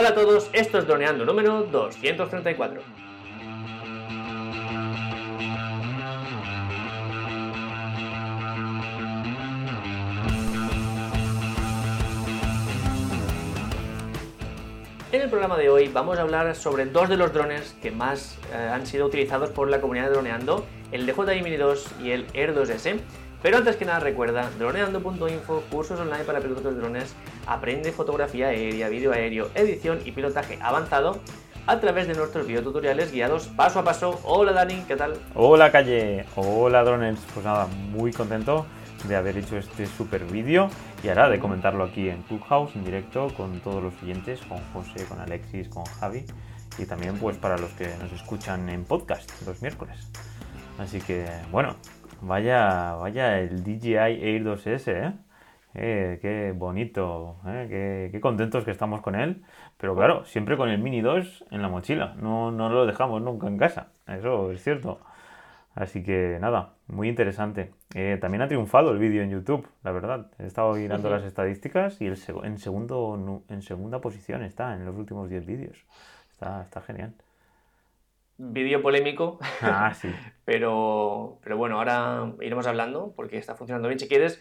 [0.00, 2.82] Hola a todos, esto es Droneando número 234.
[15.10, 18.38] En el programa de hoy vamos a hablar sobre dos de los drones que más
[18.52, 22.26] eh, han sido utilizados por la comunidad de Droneando, el DJI Mini 2 y el
[22.34, 23.00] Air 2S.
[23.42, 27.14] Pero antes que nada recuerda, droneando.info, cursos online para pilotos de drones,
[27.46, 31.20] aprende fotografía aérea, vídeo aéreo, edición y pilotaje avanzado
[31.68, 34.18] a través de nuestros videotutoriales guiados paso a paso.
[34.24, 35.18] Hola Dani, ¿qué tal?
[35.34, 38.66] Hola Calle, hola drones, pues nada, muy contento
[39.06, 40.68] de haber hecho este super vídeo
[41.04, 45.04] y ahora de comentarlo aquí en Clubhouse en directo con todos los oyentes, con José,
[45.04, 46.24] con Alexis, con Javi
[46.78, 50.10] y también pues para los que nos escuchan en podcast los miércoles.
[50.78, 51.76] Así que bueno,
[52.20, 55.12] vaya, vaya el DJI Air 2S, ¿eh?
[55.74, 57.66] Eh, qué bonito, ¿eh?
[57.68, 59.44] qué, qué, contentos que estamos con él.
[59.76, 63.46] Pero claro, siempre con el Mini 2 en la mochila, no, no lo dejamos nunca
[63.46, 65.00] en casa, eso es cierto.
[65.74, 67.72] Así que nada, muy interesante.
[67.94, 70.26] Eh, también ha triunfado el vídeo en YouTube, la verdad.
[70.38, 74.96] He estado mirando las estadísticas y el en, segundo, en segunda posición está en los
[74.96, 75.84] últimos 10 vídeos.
[76.32, 77.14] Está, está genial.
[78.38, 79.38] Vídeo polémico.
[79.60, 80.08] Ah, sí.
[80.44, 83.98] pero, pero bueno, ahora iremos hablando porque está funcionando bien.
[83.98, 84.40] Si quieres,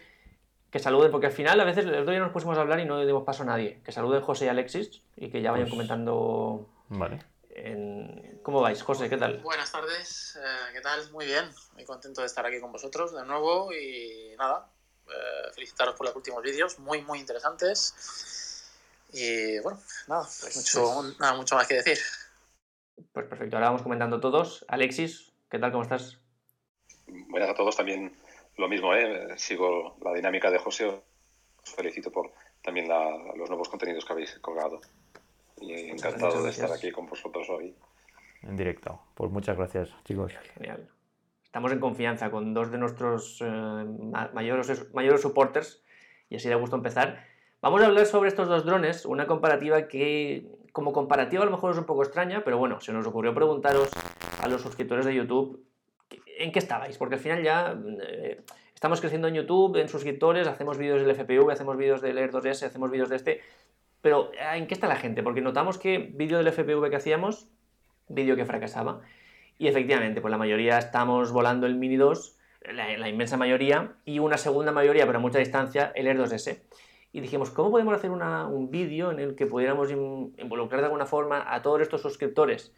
[0.72, 2.86] que saluden, porque al final a veces el otro día nos pusimos a hablar y
[2.86, 3.82] no dimos paso a nadie.
[3.84, 7.20] Que saluden José y Alexis y que ya vayan Pues, comentando Vale.
[7.50, 8.40] en...
[8.44, 8.82] ¿Cómo vais?
[8.82, 9.40] José, ¿qué tal?
[9.40, 11.12] Buenas tardes, eh, ¿qué tal?
[11.12, 14.70] Muy bien, muy contento de estar aquí con vosotros de nuevo y nada,
[15.08, 18.64] eh, felicitaros por los últimos vídeos, muy, muy interesantes.
[19.12, 20.26] Y bueno, nada,
[20.56, 21.98] mucho, nada, mucho más que decir.
[23.14, 24.66] Pues perfecto, ahora vamos comentando todos.
[24.68, 25.72] Alexis, ¿qué tal?
[25.72, 26.20] ¿Cómo estás?
[27.30, 28.12] Buenas a todos, también
[28.58, 29.28] lo mismo, ¿eh?
[29.38, 31.04] sigo la dinámica de José, os
[31.76, 32.32] felicito por
[32.64, 34.82] también la, los nuevos contenidos que habéis colgado
[35.62, 37.76] y encantado de estar aquí con vosotros hoy.
[38.42, 39.00] En directo.
[39.16, 40.34] Pues muchas gracias, chicos.
[40.56, 40.90] Genial.
[41.44, 45.84] Estamos en confianza con dos de nuestros eh, ma- mayores, mayores supporters
[46.30, 47.26] y así da gusto empezar.
[47.62, 50.48] Vamos a hablar sobre estos dos drones, una comparativa que
[50.78, 53.90] como comparativa a lo mejor es un poco extraña, pero bueno, se nos ocurrió preguntaros
[54.44, 55.66] a los suscriptores de YouTube
[56.38, 57.76] en qué estabais, porque al final ya
[58.08, 58.44] eh,
[58.76, 62.68] estamos creciendo en YouTube, en suscriptores, hacemos vídeos del FPV, hacemos vídeos del Air 2S,
[62.68, 63.42] hacemos vídeos de este,
[64.02, 65.24] pero eh, ¿en qué está la gente?
[65.24, 67.48] Porque notamos que vídeo del FPV que hacíamos,
[68.08, 69.02] vídeo que fracasaba,
[69.58, 72.38] y efectivamente, pues la mayoría estamos volando el Mini 2,
[72.74, 76.62] la, la inmensa mayoría, y una segunda mayoría, pero a mucha distancia, el Air 2S.
[77.12, 81.06] Y dijimos, ¿cómo podemos hacer un vídeo en el que pudiéramos in- involucrar de alguna
[81.06, 82.74] forma a todos estos suscriptores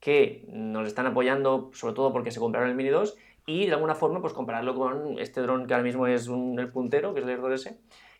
[0.00, 3.16] que nos están apoyando, sobre todo porque se compraron el Mini 2,
[3.46, 6.70] y de alguna forma pues compararlo con este dron que ahora mismo es un- el
[6.70, 7.76] puntero, que es el Air 2S.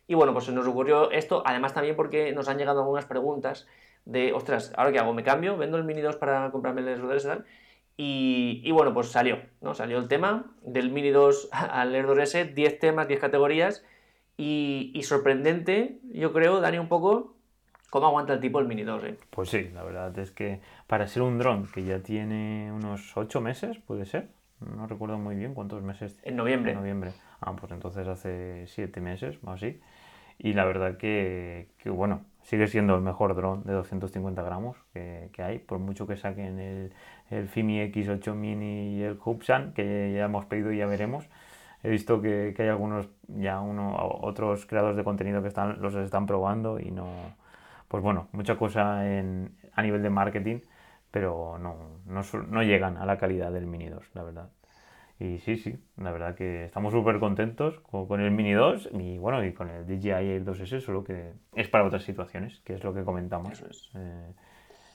[0.07, 3.67] Y bueno, pues se nos ocurrió esto, además también porque nos han llegado algunas preguntas
[4.05, 5.13] de, ostras, ¿ahora qué hago?
[5.13, 5.57] ¿Me cambio?
[5.57, 7.23] ¿Vendo el Mini 2 para comprarme el Air 2S?
[7.23, 7.45] Tal?
[7.95, 9.73] Y, y bueno, pues salió, ¿no?
[9.75, 13.85] Salió el tema del Mini 2 al Air 2S, 10 temas, 10 categorías,
[14.37, 17.35] y, y sorprendente, yo creo, Dani, un poco,
[17.89, 19.17] cómo aguanta el tipo el Mini 2, ¿eh?
[19.29, 23.41] Pues sí, la verdad es que para ser un dron que ya tiene unos 8
[23.41, 24.29] meses, puede ser.
[24.59, 26.71] No recuerdo muy bien cuántos meses En noviembre.
[26.71, 27.11] En noviembre.
[27.41, 29.79] Ah, pues entonces hace 7 meses o así.
[30.39, 35.29] Y la verdad que, que, bueno, sigue siendo el mejor dron de 250 gramos que,
[35.31, 36.93] que hay, por mucho que saquen el,
[37.29, 41.29] el Fimi X8 Mini y el Hubsan, que ya hemos pedido y ya veremos.
[41.83, 45.93] He visto que, que hay algunos, ya uno, otros creadores de contenido que están, los
[45.95, 47.35] están probando y no,
[47.89, 50.61] pues bueno, mucha cosa en, a nivel de marketing,
[51.11, 54.49] pero no, no, llegan a la calidad del Mini 2, la verdad.
[55.19, 59.17] Y sí, sí, la verdad que estamos súper contentos con, con el Mini 2 y
[59.17, 62.83] bueno, y con el DJI Air 2S, solo que es para otras situaciones, que es
[62.83, 63.51] lo que comentamos.
[63.51, 63.91] Eso es.
[63.93, 64.33] Eh,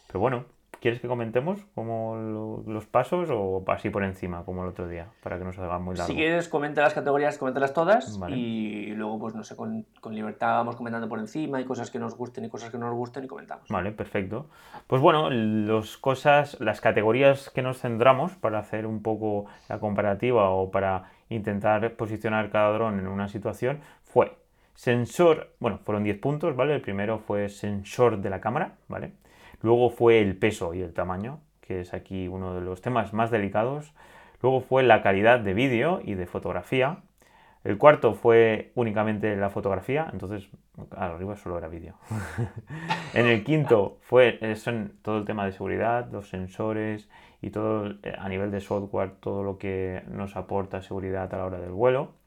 [0.09, 0.47] pero bueno,
[0.81, 5.09] ¿quieres que comentemos como lo- los pasos o así por encima, como el otro día,
[5.23, 6.07] para que no se haga muy largo?
[6.13, 8.37] Si quieres, comenta las categorías, coméntalas todas Vale.
[8.37, 11.99] y luego, pues no sé, con, con libertad vamos comentando por encima y cosas que
[11.99, 13.69] nos gusten y cosas que no nos gusten y comentamos.
[13.69, 14.47] Vale, perfecto.
[14.87, 20.51] Pues bueno, los cosas, las categorías que nos centramos para hacer un poco la comparativa
[20.51, 24.37] o para intentar posicionar cada dron en una situación fue
[24.75, 26.75] sensor, bueno, fueron 10 puntos, ¿vale?
[26.75, 29.13] El primero fue sensor de la cámara, ¿vale?
[29.63, 33.31] Luego fue el peso y el tamaño, que es aquí uno de los temas más
[33.31, 33.93] delicados.
[34.41, 36.99] Luego fue la calidad de vídeo y de fotografía.
[37.65, 40.49] El cuarto fue únicamente la fotografía, entonces
[40.93, 41.95] arriba solo era vídeo.
[43.15, 44.57] en el quinto fue eh,
[45.03, 47.09] todo el tema de seguridad, los sensores
[47.43, 51.47] y todo eh, a nivel de software, todo lo que nos aporta seguridad a la
[51.47, 52.18] hora del vuelo.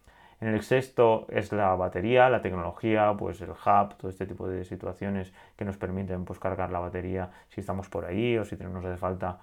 [0.42, 4.66] En el sexto es la batería, la tecnología, pues el hub, todo este tipo de
[4.66, 8.84] situaciones que nos permiten pues, cargar la batería si estamos por ahí o si nos
[8.84, 9.40] hace falta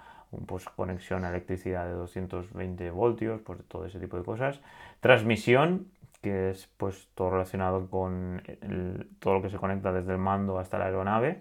[0.46, 4.60] pues, conexión a electricidad de 220 voltios, pues todo ese tipo de cosas.
[4.98, 5.86] Transmisión,
[6.20, 8.42] que es pues todo relacionado con
[9.20, 11.40] todo lo que se conecta desde el mando hasta la aeronave.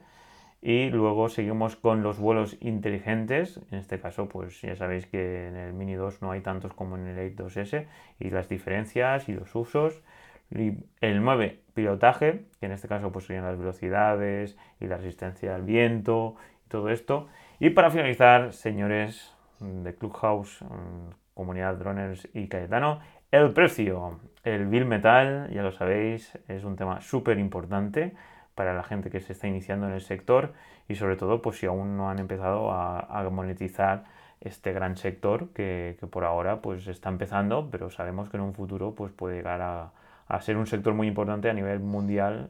[0.62, 3.62] Y luego seguimos con los vuelos inteligentes.
[3.72, 6.98] En este caso, pues ya sabéis que en el Mini 2 no hay tantos como
[6.98, 7.88] en el 8 2S.
[8.20, 10.02] Y las diferencias y los usos.
[10.50, 15.64] El 9, pilotaje, que en este caso pues serían las velocidades y la resistencia al
[15.64, 17.28] viento y todo esto.
[17.60, 23.02] Y para finalizar, señores de Clubhouse, mm, comunidad Droners y Cayetano,
[23.32, 24.20] el precio.
[24.44, 28.14] El bill metal, ya lo sabéis, es un tema súper importante
[28.58, 30.54] para la gente que se está iniciando en el sector
[30.90, 34.06] y sobre todo pues si aún no han empezado a, monetizar
[34.42, 38.96] este gran sector que, por ahora pues está empezando pero sabemos que en un futuro
[38.96, 42.50] pues puede llegar a, ser un sector muy importante a nivel mundial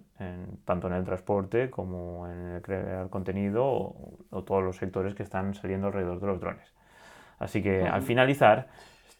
[0.63, 5.55] tanto en el transporte como en el crear contenido o, todos los sectores que están
[5.55, 6.73] saliendo alrededor de los drones.
[7.37, 8.69] Así que al finalizar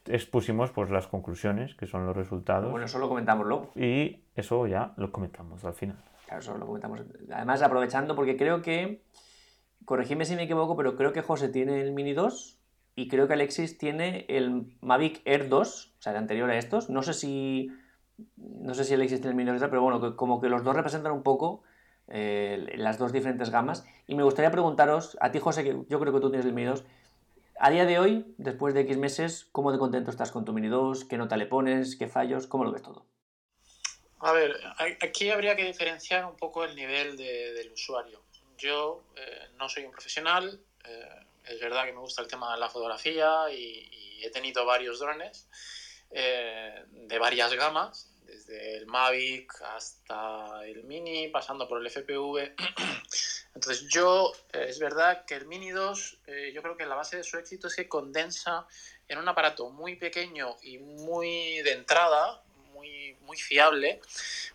[0.06, 2.72] expusimos pues las conclusiones que son los resultados.
[2.72, 3.72] Bueno eso lo comentamos luego.
[3.75, 7.01] Y eso ya lo comentamos al final Claro, eso lo comentamos.
[7.31, 9.01] Además, aprovechando, porque creo que,
[9.85, 12.59] corregidme si me equivoco, pero creo que José tiene el Mini 2
[12.95, 16.89] y creo que Alexis tiene el Mavic Air 2, o sea, el anterior a estos.
[16.89, 17.71] No sé si,
[18.35, 21.13] no sé si Alexis tiene el Mini 2, pero bueno, como que los dos representan
[21.13, 21.63] un poco
[22.09, 23.85] eh, las dos diferentes gamas.
[24.06, 26.68] Y me gustaría preguntaros, a ti José, que yo creo que tú tienes el Mini
[26.68, 26.83] 2,
[27.57, 30.68] a día de hoy, después de X meses, ¿cómo de contento estás con tu Mini
[30.68, 31.06] 2?
[31.06, 31.95] ¿Qué nota le pones?
[31.95, 32.47] ¿Qué fallos?
[32.47, 33.06] ¿Cómo lo ves todo?
[34.19, 38.23] A ver, aquí habría que diferenciar un poco el nivel del usuario.
[38.57, 42.59] Yo eh, no soy un profesional, eh, es verdad que me gusta el tema de
[42.59, 45.47] la fotografía y, he tenido varios drones
[46.09, 52.55] eh, de varias gamas, desde el Mavic hasta el Mini, pasando por el FPV.
[53.53, 56.21] Entonces yo, es verdad que el Mini 2,
[56.51, 58.65] yo creo que la base de su éxito es que condensa
[59.07, 62.43] en un aparato muy pequeño y muy de entrada,
[63.27, 64.00] muy fiable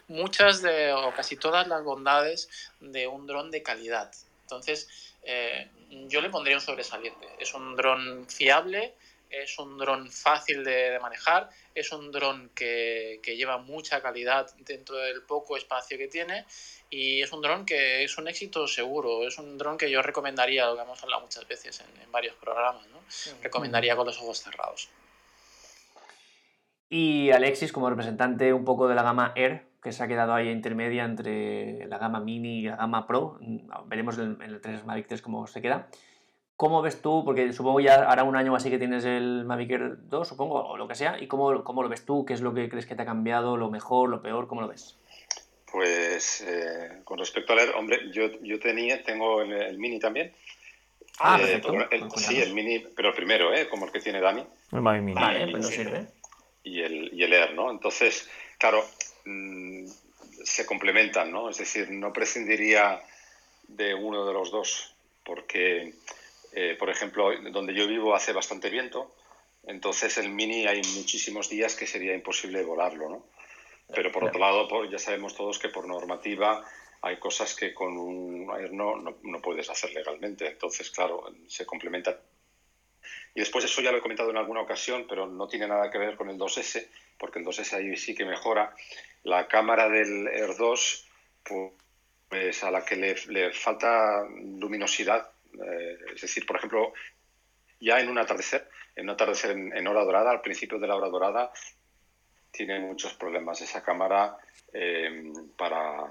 [0.08, 2.48] muchas de, o casi todas las bondades
[2.80, 4.12] de un dron de calidad.
[4.42, 4.88] Entonces,
[5.22, 5.68] eh,
[6.08, 7.26] yo le pondría un sobresaliente.
[7.38, 8.94] Es un dron fiable,
[9.30, 14.96] es un dron fácil de, manejar, es un dron que, que, lleva mucha calidad dentro
[14.96, 16.44] del poco espacio que tiene
[16.90, 20.66] y es un dron que es un éxito seguro, es un dron que yo recomendaría,
[20.66, 23.00] lo que hemos hablado muchas veces en, en varios programas, ¿no?
[23.42, 24.90] recomendaría con los ojos cerrados.
[26.94, 30.50] Y Alexis como representante un poco de la gama Air, que se ha quedado ahí
[30.50, 33.38] intermedia entre la gama Mini y la gama Pro.
[33.86, 35.88] Veremos en el 3 Mavic 3 cómo se queda.
[36.54, 37.22] ¿Cómo ves tú?
[37.24, 40.76] Porque supongo ya hará un año así que tienes el Mavic Air 2, supongo, o
[40.76, 41.16] lo que sea.
[41.18, 42.26] ¿Y cómo, cómo lo ves tú?
[42.26, 43.56] ¿Qué es lo que crees que te ha cambiado?
[43.56, 44.46] ¿Lo mejor, lo peor?
[44.46, 44.98] ¿Cómo lo ves?
[45.72, 50.34] Pues eh, con respecto al Air, hombre, yo, yo tenía, tengo el, Mini también.
[51.18, 52.18] Ah, eh, perfecto.
[52.18, 53.66] sí, el Mini, pero el primero, ¿eh?
[53.70, 54.44] Como el que tiene Dani.
[54.72, 55.18] El Mavic Mini.
[55.18, 56.21] Vale, pues no sirve
[56.64, 57.70] y el, y el Air, ¿no?
[57.70, 58.28] Entonces,
[58.58, 58.84] claro,
[59.24, 59.86] mm,
[60.44, 61.50] se complementan, ¿no?
[61.50, 63.02] Es decir, no prescindiría
[63.68, 64.94] de uno de los dos,
[65.24, 65.94] porque,
[66.52, 69.14] eh, por ejemplo, donde yo vivo hace bastante viento,
[69.64, 73.26] entonces el Mini hay muchísimos días que sería imposible volarlo, ¿no?
[73.94, 76.64] Pero por otro lado, ya sabemos todos que por normativa
[77.02, 80.46] hay cosas que con un Air no, no, no puedes hacer legalmente.
[80.46, 82.18] Entonces, claro, se complementa
[83.34, 85.98] y después eso ya lo he comentado en alguna ocasión, pero no tiene nada que
[85.98, 86.86] ver con el 2S,
[87.18, 88.74] porque el 2S ahí sí que mejora.
[89.22, 91.08] La cámara del Air 2,
[92.28, 94.26] pues a la que le, falta
[94.58, 96.92] luminosidad, eh, es decir, por ejemplo,
[97.80, 101.08] ya en un atardecer, en un atardecer en, hora dorada, al principio de la hora
[101.08, 101.52] dorada,
[102.50, 103.62] tiene muchos problemas.
[103.62, 104.36] Esa cámara
[104.74, 106.06] eh, para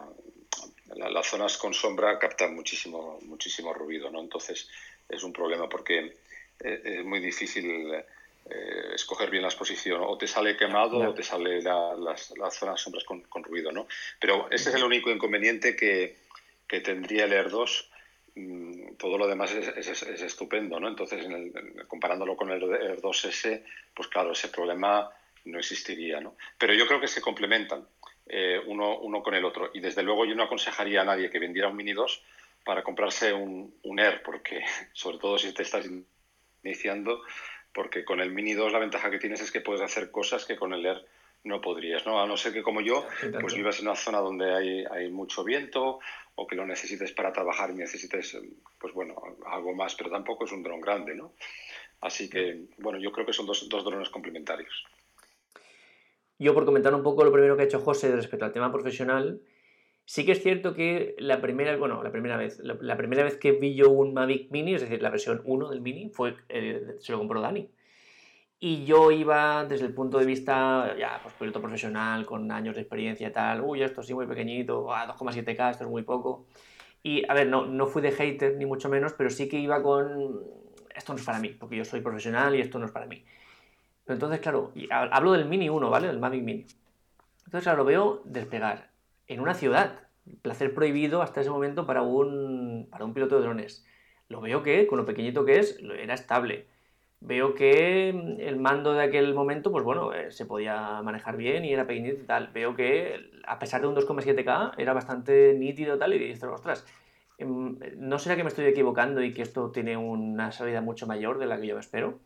[0.96, 4.22] las zonas con sombra capta muchísimo, muchísimo ruido, ¿no?
[4.22, 4.68] Entonces
[5.08, 6.18] es un problema porque
[6.64, 10.02] eh, es muy difícil eh, escoger bien la exposición.
[10.04, 13.88] O te sale quemado o te sale las, las, zonas sombras con, con, ruido, ¿no?
[14.20, 16.18] Pero ese es el único inconveniente que,
[16.68, 17.92] que tendría el Air 2.
[18.36, 20.88] Mm, todo lo demás es, es, estupendo, ¿no?
[20.88, 21.26] Entonces,
[21.88, 23.64] comparándolo con el Air 2S,
[23.94, 25.10] pues claro, ese problema
[25.46, 26.36] no existiría, ¿no?
[26.58, 27.88] Pero yo creo que se complementan
[28.28, 29.72] eh, uno, uno con el otro.
[29.74, 32.24] Y desde luego yo no aconsejaría a nadie que vendiera un Mini 2
[32.64, 34.64] para comprarse un, un Air, porque
[34.94, 35.86] sobre todo si te estás
[36.64, 37.22] iniciando,
[37.74, 40.56] porque con el Mini 2 la ventaja que tienes es que puedes hacer cosas que
[40.56, 41.06] con el Air
[41.44, 42.22] no podrías, ¿no?
[42.22, 43.06] A no ser que como yo,
[43.40, 46.00] pues vivas en una zona donde hay, hay mucho viento
[46.36, 48.38] o que lo necesites para trabajar y necesites,
[48.80, 49.16] pues bueno,
[49.48, 51.34] algo más, pero tampoco es un dron grande, ¿no?
[52.02, 54.86] Así que, bueno, yo creo que son dos, dos drones complementarios.
[56.40, 59.42] Yo por comentar un poco lo primero que ha hecho José respecto al tema profesional,
[60.12, 63.54] sí que es cierto que la primera, bueno, la primera vez, la, primera vez que
[63.54, 67.14] vi yo un Mavic Mini, es decir, la versión 1 del Mini, fue, eh, se
[67.14, 67.70] lo compró Dani.
[68.60, 72.82] Y yo iba desde el punto de vista, ya, pues piloto profesional, con años de
[72.82, 76.46] experiencia y tal, uy, esto sí muy pequeñito, a 2,7K, esto es muy poco.
[77.04, 79.82] Y, a ver, no, no fui de hater, ni mucho menos, pero sí que iba
[79.82, 80.42] con,
[80.94, 83.24] esto no es para mí, porque yo soy profesional y esto no es para mí.
[84.08, 86.08] Entonces, claro, hablo del Mini 1, ¿vale?
[86.08, 86.66] Del Mavic Mini.
[87.46, 88.91] Entonces, claro, lo veo despegar
[89.32, 90.00] en una ciudad.
[90.42, 93.86] Placer prohibido hasta ese momento para un, para un piloto de drones.
[94.28, 96.68] Lo veo que, con lo pequeñito que es, era estable.
[97.22, 101.74] Veo que el mando de aquel momento, pues bueno, eh, se podía manejar bien y
[101.74, 102.50] era pequeñito y tal.
[102.54, 106.86] Veo que, a pesar de un 2,7K, era bastante nítido tal, y dices, ostras,
[107.38, 111.38] em, ¿no será que me estoy equivocando y que esto tiene una salida mucho mayor
[111.38, 112.20] de la que yo me espero?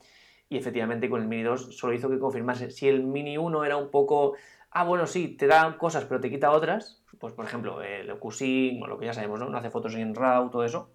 [0.50, 2.70] y efectivamente con el Mini 2 solo hizo que confirmase.
[2.70, 4.36] Si el Mini 1 era un poco,
[4.76, 8.84] ah, bueno, sí, te da cosas pero te quita otras, pues por ejemplo el QSync
[8.84, 9.50] o lo que ya sabemos, ¿no?
[9.50, 10.92] No hace fotos en RAW, todo eso.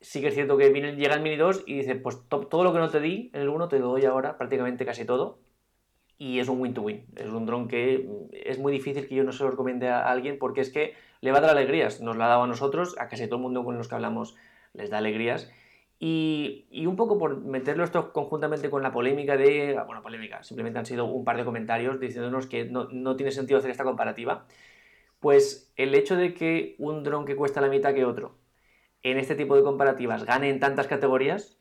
[0.00, 2.72] Sí que es cierto que viene, llega el Mini 2 y dice, pues todo lo
[2.72, 5.38] que no te di en el 1 te lo doy ahora, prácticamente casi todo.
[6.18, 7.06] Y es un win-to-win.
[7.16, 10.38] Es un dron que es muy difícil que yo no se lo recomiende a alguien
[10.38, 12.00] porque es que le va a dar alegrías.
[12.00, 14.36] Nos la ha dado a nosotros, a casi todo el mundo con los que hablamos
[14.74, 15.50] les da alegrías
[16.06, 20.84] y, un poco por meterlo esto conjuntamente con la polémica de, bueno, polémica, simplemente han
[20.84, 24.44] sido un par de comentarios diciéndonos que no, tiene sentido hacer esta comparativa,
[25.18, 28.36] pues el hecho de que un dron que cuesta la mitad que otro
[29.02, 31.58] en este tipo de comparativas gane en tantas categorías,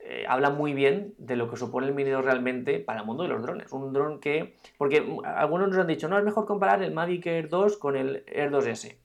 [0.00, 3.22] eh, habla muy bien de lo que supone el Mini 2 realmente para el mundo
[3.22, 3.70] de los drones.
[3.72, 7.48] Un dron que, porque algunos nos han dicho, no, es mejor comparar el Mavic Air
[7.48, 8.96] 2 con el Air 2S.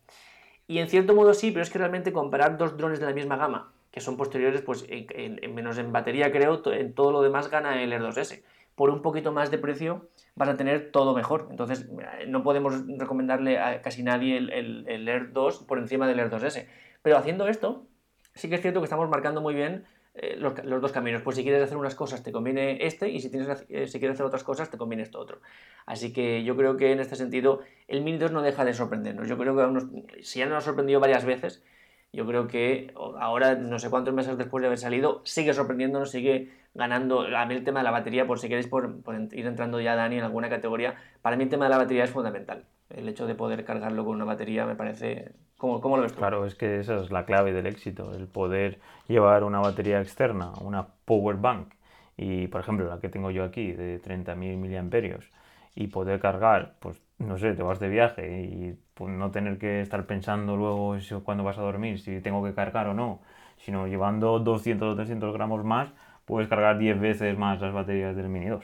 [0.65, 3.37] Y en cierto modo sí, pero es que realmente comparar dos drones de la misma
[3.37, 7.81] gama que son posteriores, pues en, menos en batería creo, en todo lo demás gana
[7.81, 8.43] el Air 2S.
[8.75, 11.47] Por un poquito más de precio vas a tener todo mejor.
[11.49, 11.89] Entonces
[12.27, 16.67] no podemos recomendarle a casi nadie el, el, Air 2 por encima del Air 2S.
[17.01, 17.87] Pero haciendo esto,
[18.35, 21.21] sí que es cierto que estamos marcando muy bien eh, los, dos caminos.
[21.21, 24.15] Pues si quieres hacer unas cosas te conviene este y si, tienes, eh, si quieres
[24.15, 25.41] hacer otras cosas te conviene esto otro.
[25.85, 29.27] Así que yo creo que en este sentido el Mini 2 no deja de sorprendernos.
[29.27, 31.63] Yo creo que si ya nos ha sorprendido varias veces,
[32.11, 36.51] yo creo que ahora, no sé cuántos meses después de haber salido, sigue sorprendiéndonos, sigue
[36.73, 37.21] ganando.
[37.21, 38.95] A mí el tema de la batería, por si queréis por,
[39.31, 42.09] ir entrando ya, Dani, en alguna categoría, para mí el tema de la batería es
[42.09, 42.65] fundamental.
[42.89, 45.33] El hecho de poder cargarlo con una batería me parece...
[45.57, 46.13] ¿Cómo, cómo lo ves?
[46.13, 50.53] Claro, es que esa es la clave del éxito, el poder llevar una batería externa,
[50.61, 51.73] una power bank,
[52.17, 55.29] y por ejemplo la que tengo yo aquí de 30.000 miliamperios,
[55.75, 59.81] y poder cargar, pues no sé, te vas de viaje y pues, no tener que
[59.81, 63.19] estar pensando luego cuando vas a dormir si tengo que cargar o no,
[63.57, 65.89] sino llevando 200 o 300 gramos más,
[66.25, 68.63] puedes cargar 10 veces más las baterías del Mini 2.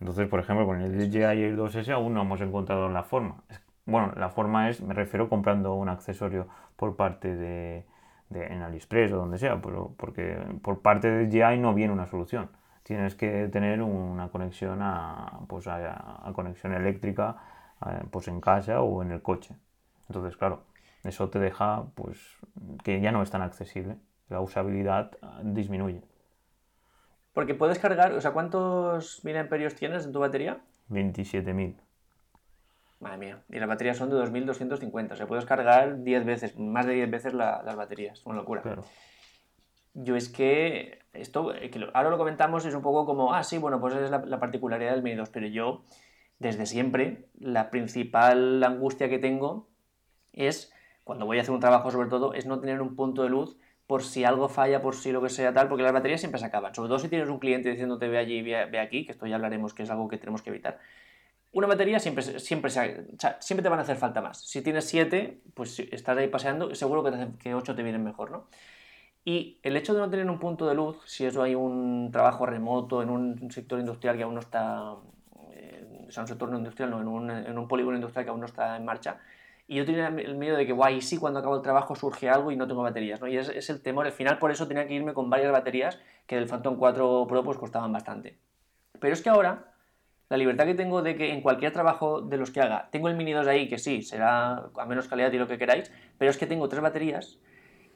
[0.00, 3.42] Entonces, por ejemplo, con el DJI Air 2S aún no hemos encontrado la forma.
[3.84, 7.84] Bueno, la forma es, me refiero comprando un accesorio por parte de,
[8.30, 12.48] en AliExpress o donde sea, pero porque por parte de DJI no viene una solución.
[12.82, 17.36] Tienes que tener una conexión a, pues a conexión eléctrica
[17.86, 19.54] eh, pues en casa o en el coche.
[20.08, 20.64] Entonces, claro,
[21.04, 22.18] eso te deja pues
[22.84, 23.96] que ya no es tan accesible.
[24.28, 26.02] La usabilidad ah, disminuye.
[27.32, 30.58] Porque puedes cargar, o sea, ¿cuántos miliamperios tienes en tu batería?
[30.90, 31.76] 27.000.
[32.98, 36.84] Madre mía, y las baterías son de 2.250, o sea, puedes cargar 10 veces, más
[36.84, 38.60] de 10 veces las baterías, es una locura.
[38.60, 38.84] Claro.
[39.94, 43.80] Yo es que esto, eh, ahora lo comentamos, es un poco como, ah, sí, bueno,
[43.80, 45.82] pues es la, la particularidad del Mini 2, pero yo
[46.40, 49.68] desde siempre, la principal angustia que tengo
[50.32, 50.72] es,
[51.04, 53.58] cuando voy a hacer un trabajo sobre todo, es no tener un punto de luz
[53.86, 56.46] por si algo falla, por si lo que sea tal, porque las baterías siempre se
[56.46, 56.74] acaban.
[56.74, 59.74] Sobre todo si tienes un cliente diciéndote ve allí, ve, aquí, que esto ya hablaremos
[59.74, 60.78] que es algo que tenemos que evitar.
[61.52, 64.40] Una batería siempre, siempre, siempre te van a hacer falta más.
[64.40, 67.04] Si tienes 7, pues estás ahí paseando, seguro
[67.38, 68.46] que, 8 te vienen mejor, ¿no?
[69.26, 72.46] Y el hecho de no tener un punto de luz, si eso hay un trabajo
[72.46, 74.96] remoto en un sector industrial que aún no está
[76.10, 78.46] o sea, un sector industrial, no, en un, en un polígono industrial que aún no
[78.46, 79.18] está en marcha.
[79.68, 82.50] Y yo tenía el miedo de que, guay, sí, cuando acabo el trabajo surge algo
[82.50, 83.28] y no tengo baterías, ¿no?
[83.28, 84.04] Y es, es, el temor.
[84.04, 87.44] Al final, por eso tenía que irme con varias baterías que del Phantom 4 Pro
[87.44, 88.36] pues costaban bastante.
[88.98, 89.72] Pero es que ahora,
[90.28, 93.14] la libertad que tengo de que en cualquier trabajo de los que haga, tengo el
[93.14, 96.36] Mini 2 ahí, que sí, será a menos calidad y lo que queráis, pero es
[96.36, 97.38] que tengo tres baterías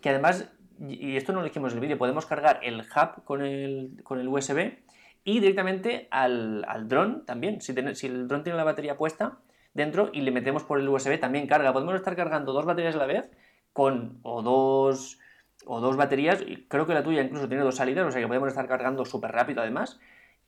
[0.00, 0.48] que además,
[0.86, 4.20] y esto no lo dijimos en el vídeo, podemos cargar el hub con el, con
[4.20, 4.83] el USB
[5.24, 7.60] y directamente al, al dron también.
[7.60, 9.38] Si, si el dron tiene la batería puesta
[9.72, 11.72] dentro y le metemos por el USB, también carga.
[11.72, 13.30] Podemos estar cargando dos baterías a la vez
[13.72, 15.18] con o dos,
[15.66, 16.44] o dos baterías.
[16.68, 19.32] Creo que la tuya incluso tiene dos salidas, o sea que podemos estar cargando súper
[19.32, 19.98] rápido además.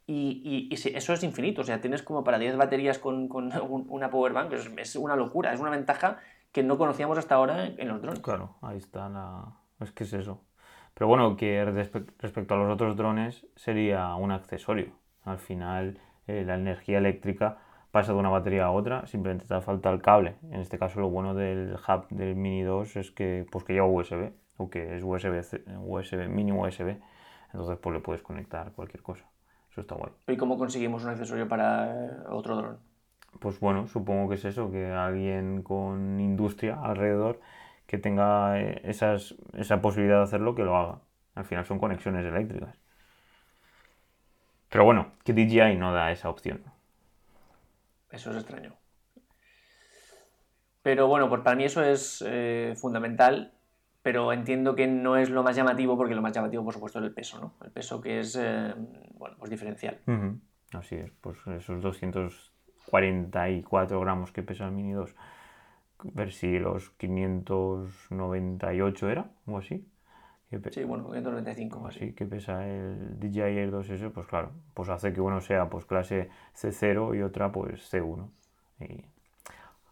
[0.07, 3.51] Y, y, eso es infinito, o sea, tienes como para 10 baterías con, con
[3.89, 6.21] una power bank, es, es, una locura, es una ventaja
[6.53, 8.21] que no conocíamos hasta ahora en los drones.
[8.21, 9.57] Claro, ahí está la...
[9.81, 10.46] Es que es eso.
[10.97, 14.93] Pero bueno, que respecto a los otros drones sería un accesorio.
[15.25, 17.59] Al final, eh, la energía eléctrica
[17.91, 20.37] pasa de una batería a otra, simplemente te falta el cable.
[20.51, 23.87] En este caso, lo bueno del hub del Mini 2 es que, pues que lleva
[23.87, 25.45] USB, o que es USB,
[25.85, 26.97] USB, mini USB.
[27.53, 29.27] Entonces, pues le puedes conectar cualquier cosa.
[29.71, 30.13] Eso está guay.
[30.29, 32.79] ¿Y cómo conseguimos un accesorio para eh, otro dron?
[33.39, 37.39] Pues bueno, supongo que es eso, que alguien con industria alrededor
[37.87, 41.01] que tenga eh, esas, esa posibilidad de hacerlo, que lo haga.
[41.35, 42.77] Al final son conexiones eléctricas.
[44.69, 46.63] Pero bueno, que DJI no da esa opción.
[48.11, 48.75] Eso es extraño.
[50.83, 53.57] Pero bueno, pues para mí eso es eh, fundamental
[54.07, 57.07] pero entiendo que no es lo más llamativo porque lo más llamativo, por supuesto, es
[57.07, 57.55] el peso, ¿no?
[57.65, 58.73] El peso que es, eh,
[59.15, 59.99] bueno, pues diferencial.
[60.73, 65.13] Así es, pues esos 244 gramos que pesa el Mini 2,
[66.03, 69.87] ver si los 598 era, o así.
[70.71, 71.89] Sí, bueno, 595.
[71.89, 75.85] Así que pesa el DJI Air 2S, pues claro, pues hace que uno sea pues
[75.87, 78.29] clase C0 y otra pues C1.
[78.81, 79.05] Y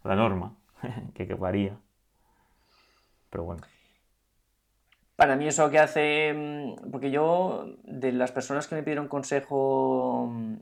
[0.04, 0.56] la norma,
[1.14, 1.76] que, que varía.
[3.30, 3.62] Pero bueno.
[5.16, 10.28] Para mí eso que hace, mm, porque yo de las personas que me pidieron consejo
[10.30, 10.56] mm,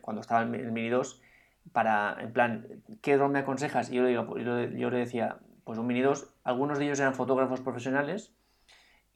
[0.00, 1.22] cuando estaba en el Mini 2,
[1.72, 2.66] para, en plan,
[3.02, 3.90] ¿qué dron me aconsejas?
[3.90, 7.14] Y yo le, digo, yo le decía, pues un Mini 2, algunos de ellos eran
[7.14, 8.32] fotógrafos profesionales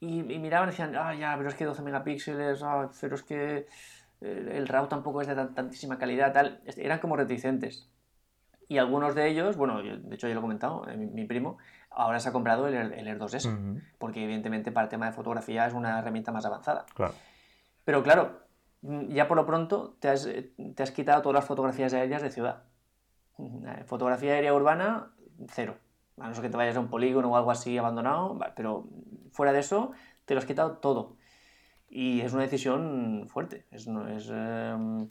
[0.00, 3.66] y, miraban y decían, ah, ya, pero es que 12 megapíxeles, ah, pero es que
[4.20, 7.90] eh, el RAW tampoco es de tantísima calidad, tal, eran como reticentes.
[8.68, 11.58] Y algunos de ellos, bueno, de hecho ya lo he comentado, eh, mi primo,
[11.90, 15.66] ahora se ha comprado el, el Air 2S, porque evidentemente para el tema de fotografía
[15.66, 16.84] es una herramienta más avanzada.
[16.94, 17.14] Claro.
[17.84, 18.42] Pero claro,
[18.82, 20.28] ya por lo pronto te has,
[20.74, 22.62] te has quitado todas las fotografías aéreas de ciudad.
[23.38, 25.12] Eh, fotografía aérea urbana,
[25.48, 25.76] cero.
[26.18, 28.88] A no ser que te vayas a un polígono o algo así abandonado, pero
[29.30, 29.92] fuera de eso,
[30.24, 31.16] te lo has quitado todo.
[31.88, 33.66] Y es una decisión fuerte.
[33.70, 35.08] Es, es, em,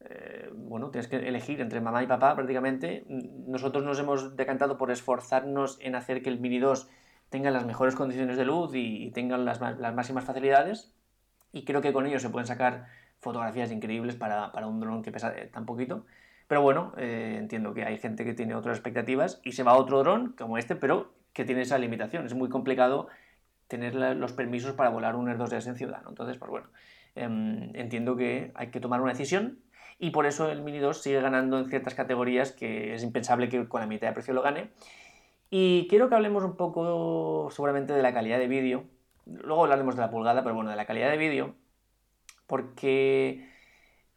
[0.00, 3.04] eh, bueno, tienes que elegir entre mamá y papá prácticamente.
[3.08, 6.88] Nosotros nos hemos decantado por esforzarnos en hacer que el Mini 2
[7.30, 10.92] tenga las mejores condiciones de luz y, tenga las, máximas facilidades.
[11.52, 12.86] Y creo que con ello se pueden sacar
[13.20, 16.04] fotografías increíbles para, un dron que pesa eh, tan poquito.
[16.48, 19.76] Pero bueno, eh, entiendo que hay gente que tiene otras expectativas y se va a
[19.76, 22.26] otro dron como este, pero que tiene esa limitación.
[22.26, 23.08] Es muy complicado
[23.68, 26.02] tener los permisos para volar un Air 2S en ciudad.
[26.06, 26.66] Entonces, pues bueno,
[27.14, 29.60] em, entiendo que hay que tomar una decisión
[29.98, 33.66] y por eso el Mini 2 sigue ganando en ciertas categorías que es impensable que
[33.68, 34.70] con la mitad de precio lo gane.
[35.48, 38.84] Y quiero que hablemos un poco seguramente de la calidad de vídeo.
[39.26, 41.54] Luego hablaremos de la pulgada, pero bueno, de la calidad de vídeo.
[42.46, 43.48] Porque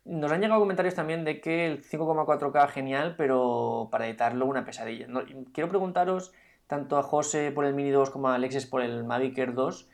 [0.03, 5.07] nos han llegado comentarios también de que el 5,4K genial, pero para editarlo una pesadilla.
[5.53, 6.33] quiero preguntaros
[6.67, 9.89] tanto a José por el Mini 2 como a Alexis por el Mavic Air 2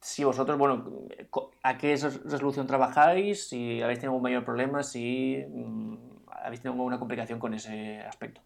[0.00, 1.08] si vosotros, bueno,
[1.62, 5.96] a qué resolución trabajáis, si habéis tenido algún mayor problema, si mm,
[6.30, 8.40] habéis tenido alguna complicación con ese aspecto.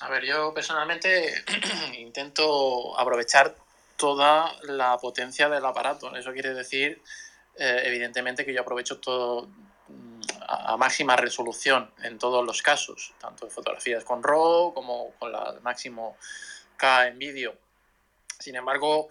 [0.00, 1.32] A ver, yo personalmente
[1.98, 3.54] intento aprovechar
[3.96, 6.14] toda la potencia del aparato.
[6.16, 7.02] Eso quiere decir,
[7.56, 9.48] eh, evidentemente, que yo aprovecho todo
[9.88, 15.32] mm, a, máxima resolución en todos los casos, tanto en fotografías con RAW como con
[15.32, 16.16] la máximo
[16.76, 17.56] K en vídeo.
[18.38, 19.08] Sin embargo,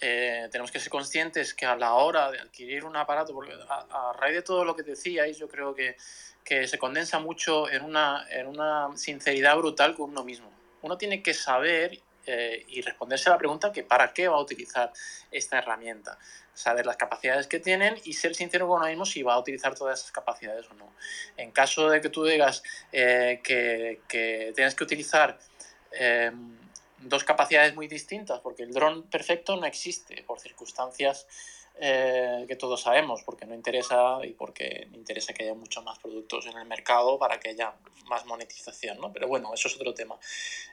[0.00, 4.12] eh, tenemos que ser conscientes que a la hora de adquirir un aparato, porque a,
[4.18, 5.96] raíz de todo lo que decíais, yo creo que,
[6.44, 10.52] que se condensa mucho en una, en una sinceridad brutal con uno mismo.
[10.82, 14.40] Uno tiene que saber eh, y responderse a la pregunta que para qué va a
[14.40, 14.92] utilizar
[15.30, 16.18] esta herramienta.
[16.54, 19.74] Saber las capacidades que tienen y ser sincero con uno mismo si va a utilizar
[19.74, 20.92] todas esas capacidades o no.
[21.36, 22.62] En caso de que tú digas
[22.92, 25.38] eh, que, que, tienes que utilizar
[26.98, 31.26] dos capacidades muy distintas, porque el dron perfecto no existe por circunstancias
[31.78, 36.46] eh, que todos sabemos, porque no interesa y porque interesa que haya muchos más productos
[36.46, 37.74] en el mercado para que haya
[38.06, 39.12] más monetización, ¿no?
[39.12, 40.18] Pero bueno, eso es otro tema.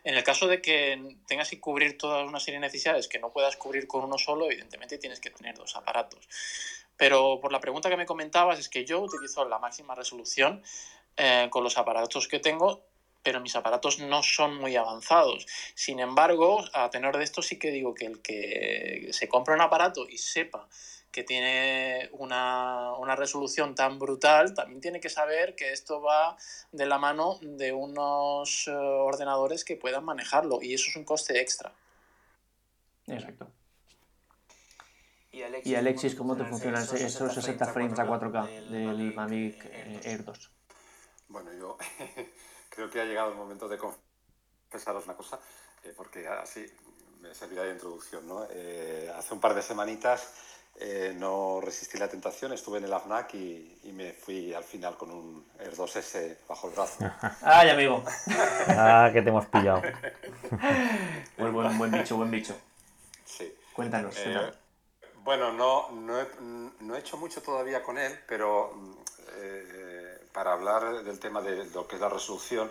[0.04, 3.32] En el caso de que tengas que cubrir toda una serie de necesidades que no
[3.32, 6.28] puedas cubrir con uno solo, evidentemente tienes que tener dos aparatos.
[6.96, 10.64] Pero por la pregunta que me comentabas, es que yo utilizo la máxima resolución
[11.18, 12.86] eh, con los aparatos que tengo
[13.24, 15.48] pero mis aparatos no son muy avanzados.
[15.74, 19.62] Sin embargo, a tenor de esto sí que digo que el que se compra un
[19.62, 20.68] aparato y sepa
[21.14, 26.36] que tiene una, resolución tan brutal, también tiene que saber que esto va
[26.72, 31.40] de la mano de unos eh, ordenadores que puedan manejarlo y eso es un coste
[31.40, 31.72] extra.
[33.06, 33.48] Exacto.
[35.32, 39.66] Y Y Alexis, ¿cómo te funcionan esos 60 frames a 4K del Mavic
[40.04, 40.52] Air 2?
[41.28, 41.78] Bueno, yo
[42.74, 45.40] creo que ha llegado el momento de confesaros una cosa,
[45.96, 46.66] porque así
[47.22, 48.28] me servirá de introducción.
[48.28, 48.40] ¿no?
[48.42, 50.34] hace un par de semanitas
[50.80, 55.12] eh, no resistí la tentación, estuve en el AFNAC y, me fui al final con
[55.12, 57.12] un Air 2S bajo el brazo.
[57.44, 58.04] ¡Ay, amigo!
[58.70, 59.84] ah, que te hemos pillado.
[61.38, 62.56] buen, buen, buen bicho, buen bicho.
[63.24, 63.56] Sí.
[63.74, 64.16] Cuéntanos.
[64.18, 64.52] Eh,
[65.18, 66.28] bueno, no, no he,
[66.80, 68.74] no, he, hecho mucho todavía con él, pero
[69.36, 69.93] eh,
[70.34, 72.70] para hablar del tema de lo que es la resolución,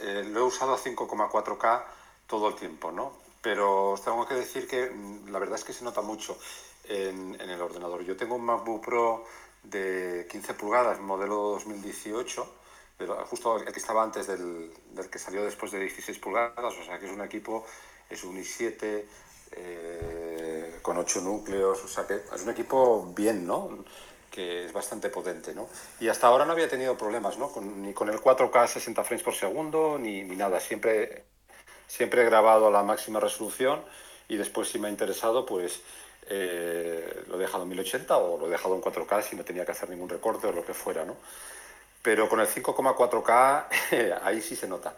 [0.00, 1.84] lo he usado a 5,4K
[2.26, 3.12] todo el tiempo, ¿no?
[3.40, 6.36] Pero os tengo que decir que mm, la verdad es que se nota mucho
[6.84, 8.02] en, el ordenador.
[8.02, 9.24] Yo tengo un MacBook Pro
[9.62, 12.54] de 15 pulgadas, modelo 2018,
[12.96, 16.84] pero justo el que estaba antes del, del, que salió después de 16 pulgadas, o
[16.84, 17.64] sea que es un equipo,
[18.10, 19.04] es un i7
[19.52, 23.84] eh, con 8 núcleos, o sea que es un equipo bien, ¿no?
[24.38, 25.68] Que es bastante potente, ¿no?
[25.98, 27.50] Y hasta ahora no había tenido problemas, ¿no?
[27.60, 30.60] ni con el 4K 60 frames por segundo, ni, ni nada.
[30.60, 31.24] Siempre,
[31.88, 33.82] siempre he grabado a la máxima resolución
[34.28, 35.82] y después si me ha interesado, pues
[36.28, 39.66] eh, lo he dejado en 1080 o lo he dejado en 4K si no tenía
[39.66, 41.16] que hacer ningún recorte o lo que fuera, ¿no?
[42.00, 44.94] Pero con el 5,4K ahí sí se nota.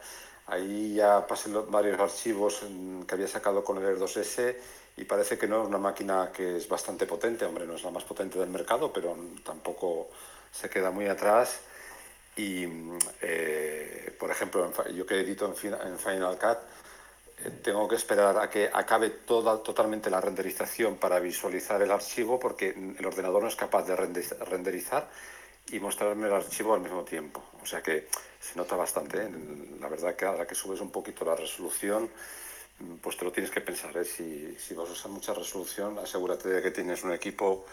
[0.48, 2.62] Ahí ya pasé los varios archivos
[3.06, 4.56] que había sacado con el Air 2S
[4.96, 7.90] y parece que no es una máquina que es bastante potente, hombre, no es la
[7.90, 10.10] más potente del mercado, pero tampoco
[10.52, 11.60] se queda muy atrás.
[12.36, 12.66] Y,
[13.20, 16.58] eh, por ejemplo, yo que edito en Final Cut,
[17.62, 22.70] tengo que esperar a que acabe toda, totalmente la renderización para visualizar el archivo porque
[22.70, 25.08] el ordenador no es capaz de renderizar
[25.70, 27.42] y mostrarme el archivo al mismo tiempo.
[27.62, 28.08] O sea que
[28.40, 29.22] se nota bastante.
[29.22, 29.30] ¿eh?
[29.80, 32.10] La verdad que a la que subes un poquito la resolución,
[33.02, 33.96] pues te lo tienes que pensar.
[33.96, 34.04] ¿eh?
[34.04, 37.64] Si, si vas a usar mucha resolución, asegúrate de que tienes un equipo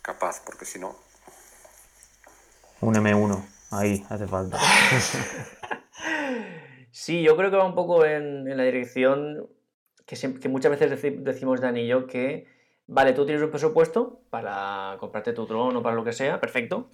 [0.00, 0.96] capaz, porque si no...
[2.80, 4.58] Un M1, ahí hace falta.
[6.92, 9.48] Sí, yo creo que va un poco en, la dirección
[10.06, 12.46] que, muchas veces decimos Dani y yo que,
[12.86, 16.90] vale, tú tienes un presupuesto para comprarte tu dron o para lo que sea, perfecto,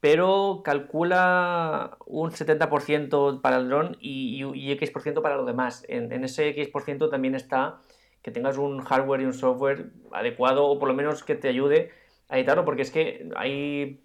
[0.00, 5.84] pero calcula un 70% para el dron y, y, X% para lo demás.
[5.88, 7.80] En, ese X% también está
[8.22, 11.92] que tengas un hardware y un software adecuado o por lo menos que te ayude
[12.28, 14.00] a editarlo, porque es que ahí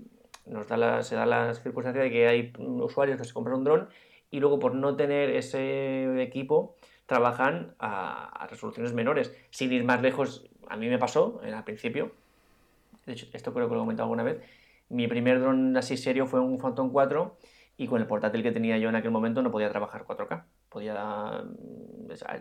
[0.46, 3.90] nos da se da la circunstancia de que hay usuarios que se compran un dron
[4.30, 6.76] y luego por no tener ese equipo
[7.06, 9.36] trabajan a, resoluciones menores.
[9.50, 12.14] Sin ir más lejos, a mí me pasó al principio,
[13.06, 14.40] de hecho esto creo que lo he comentado alguna vez,
[14.92, 17.38] mi primer dron así serio fue un Phantom 4
[17.78, 20.44] y con el portátil que tenía yo en aquel momento no podía trabajar 4K.
[20.70, 21.44] Podía,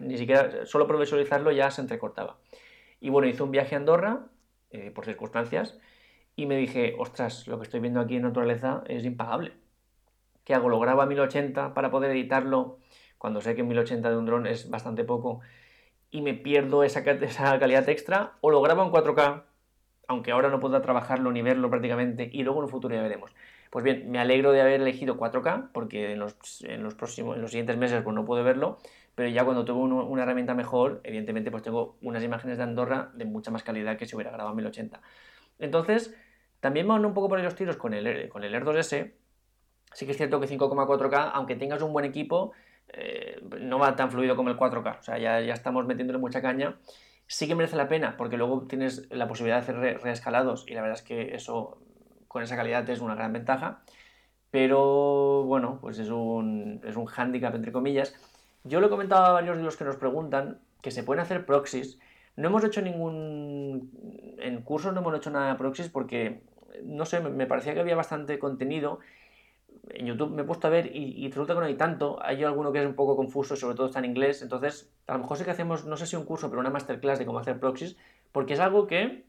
[0.01, 2.39] ni siquiera, solo por visualizarlo ya se entrecortaba.
[3.01, 4.27] Y bueno, hice un viaje a Andorra,
[4.71, 5.79] eh, por circunstancias,
[6.37, 9.53] y me dije, ostras, lo que estoy viendo aquí en naturaleza es impagable.
[10.45, 10.69] ¿Qué hago?
[10.69, 12.79] Lo grabo a 1080 para poder editarlo,
[13.17, 15.41] cuando sé que 1080 de un dron es bastante poco,
[16.11, 19.45] y me pierdo esa, esa calidad extra, o lo grabo en 4K,
[20.11, 23.33] aunque ahora no pueda trabajarlo ni verlo prácticamente, y luego en un futuro ya veremos.
[23.71, 26.35] Pues bien, me alegro de haber elegido 4K, porque en los,
[26.97, 28.79] próximos, en los siguientes meses pues no puedo verlo,
[29.15, 33.25] pero ya cuando tengo una herramienta mejor, evidentemente pues tengo unas imágenes de Andorra de
[33.25, 35.01] mucha más calidad que si hubiera grabado en 1080.
[35.61, 36.13] Entonces,
[36.59, 39.13] también van un poco por los tiros con el, con el Air 2S,
[39.93, 42.53] Sí que es cierto que 5,4K, aunque tengas un buen equipo,
[42.89, 45.01] eh, no va tan fluido como el 4K.
[45.01, 46.77] O sea, ya, ya, estamos metiéndole mucha caña.
[47.33, 50.81] Sí que merece la pena, porque luego tienes la posibilidad de hacer reescalados y la
[50.81, 51.79] verdad es que eso
[52.27, 53.85] con esa calidad es una gran ventaja.
[54.51, 58.17] Pero bueno, pues es un, es un hándicap entre comillas.
[58.65, 61.47] Yo lo he comentado a varios de los que nos preguntan que se pueden hacer
[61.47, 62.01] proxies.
[62.35, 64.37] No hemos hecho ningún.
[64.41, 66.43] En cursos no hemos hecho nada de proxies porque,
[66.83, 68.99] no sé, me parecía que había bastante contenido
[69.89, 72.19] en YouTube me he puesto a ver y, resulta que no hay tanto.
[72.23, 74.43] Hay alguno que es un poco confuso, sobre todo está en inglés.
[74.43, 77.19] Entonces, a lo mejor sí que hacemos, no sé si un curso, pero una masterclass
[77.19, 77.97] de cómo hacer proxies,
[78.33, 79.25] porque es algo que,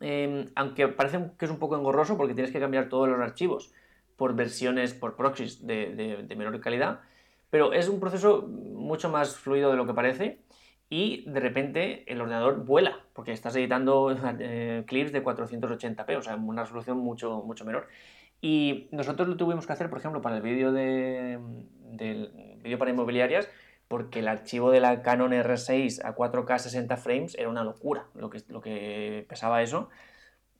[0.00, 3.72] em, aunque parece que es un poco engorroso, porque tienes que cambiar todos los archivos
[4.16, 7.00] por versiones, por proxies de, menor calidad,
[7.50, 10.40] pero es un proceso mucho más fluido de lo que parece
[10.90, 16.36] y de repente el ordenador vuela, porque estás editando eh, clips de 480p, o sea,
[16.36, 17.88] una resolución mucho, mucho menor.
[18.40, 21.38] Y nosotros lo tuvimos que hacer, por ejemplo, para el vídeo de,
[21.92, 23.48] del vídeo para inmobiliarias,
[23.88, 28.30] porque el archivo de la Canon R6 a 4K 60 frames era una locura lo
[28.30, 29.88] que, lo que pesaba eso.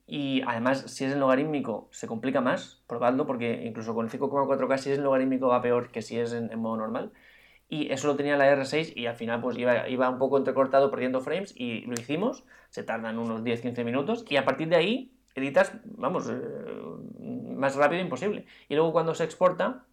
[0.07, 4.79] Y además, si es en logarítmico, se complica más, probadlo, porque incluso con el 5,4K,
[4.79, 7.13] si es en logarítmico, va peor que si es en, modo normal.
[7.69, 10.91] y eso lo tenía la R6 y al final pues iba, iba un poco entrecortado
[10.91, 15.13] perdiendo frames y lo hicimos, se tardan unos 10-15 minutos y a partir de ahí
[15.37, 16.35] editas, vamos, eh,
[17.61, 18.47] más rápido imposible.
[18.69, 19.85] Y luego cuando se exporta,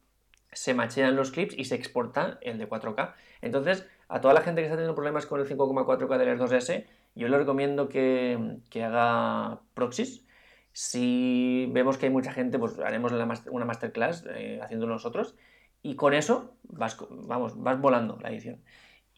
[0.51, 3.13] se machean los clips y se exporta el de 4K.
[3.41, 6.85] Entonces, a toda la gente que está teniendo problemas con el 5,4K del Air 2S,
[7.15, 10.25] yo le recomiendo que, que haga proxies.
[10.71, 15.35] Si vemos que hay mucha gente, pues haremos una masterclass eh, haciendo nosotros
[15.81, 18.61] y con eso vas, vamos, vas volando la edición.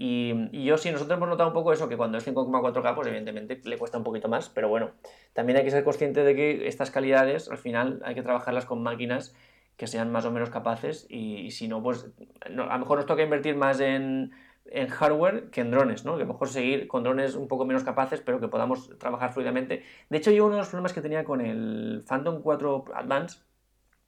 [0.01, 3.59] Y, yo sí, nosotros hemos notado un poco eso, que cuando es 5,4K, pues evidentemente
[3.65, 4.91] le cuesta un poquito más, pero bueno,
[5.33, 8.81] también hay que ser consciente de que estas calidades al final hay que trabajarlas con
[8.81, 9.35] máquinas
[9.75, 12.07] que sean más o menos capaces y, si no, pues
[12.45, 14.31] a lo mejor nos toca invertir más en,
[14.67, 16.15] en hardware que en drones, ¿no?
[16.15, 19.33] Que a lo mejor seguir con drones un poco menos capaces, pero que podamos trabajar
[19.33, 19.83] fluidamente.
[20.09, 23.39] De hecho, yo uno de los problemas que tenía con el Phantom 4 Advance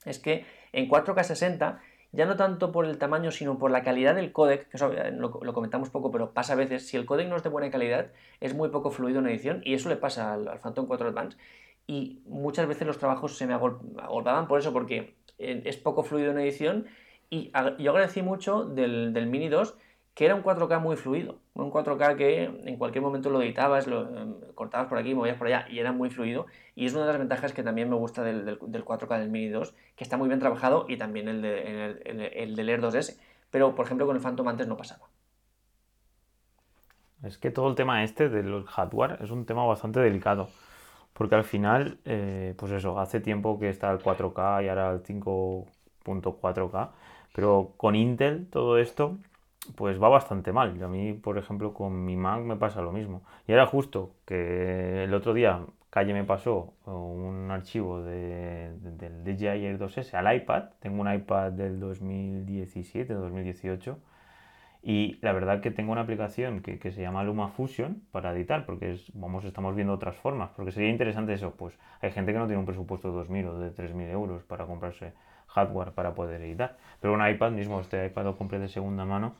[0.05, 4.15] es que en 4K 60 ya no tanto por el tamaño, sino por la calidad
[4.15, 7.27] del codec, que eso eh, lo, comentamos poco, pero pasa a veces, si el codec
[7.29, 10.33] no es de buena calidad, es muy poco fluido en edición, y eso le pasa
[10.33, 11.37] al, Phantom 4 Advance,
[11.87, 16.31] y muchas veces los trabajos se me agolpaban por eso, porque eh, es poco fluido
[16.31, 16.87] en edición,
[17.29, 19.77] y yo agradecí mucho del, del Mini 2,
[20.13, 24.01] que era un 4K muy fluido, un 4K que en cualquier momento lo editabas, lo
[24.17, 26.47] em, cortabas por aquí, movías por allá y era muy fluido.
[26.75, 29.49] Y es una de las ventajas que también me gusta del, del, 4K del Mini
[29.49, 32.01] 2, que está muy bien trabajado y también el, de,
[32.35, 33.19] el, del Air 2S.
[33.51, 35.07] Pero, por ejemplo, con el Phantom antes no pasaba.
[37.23, 40.49] Es que todo el tema este del hardware es un tema bastante delicado.
[41.13, 45.03] Porque al final, eh, pues eso, hace tiempo que está el 4K y ahora el
[45.03, 46.89] 5.4K.
[47.33, 49.17] Pero con Intel todo esto
[49.75, 50.81] pues va bastante mal.
[50.83, 53.23] A mí, por ejemplo, con mi Mac me pasa lo mismo.
[53.47, 59.65] Y era justo que el otro día Calle me pasó un archivo de, del DJI
[59.65, 60.69] Air 2S al iPad.
[60.79, 63.99] Tengo un iPad del 2017, 2018.
[64.83, 68.93] Y la verdad que tengo una aplicación que, que, se llama LumaFusion para editar, porque
[68.93, 70.49] es, vamos, estamos viendo otras formas.
[70.55, 73.59] Porque sería interesante eso, pues hay gente que no tiene un presupuesto de 2.000 o
[73.59, 75.13] de 3.000 euros para comprarse
[75.47, 76.77] hardware para poder editar.
[77.01, 79.35] Pero un iPad mismo, este iPad lo compré de segunda mano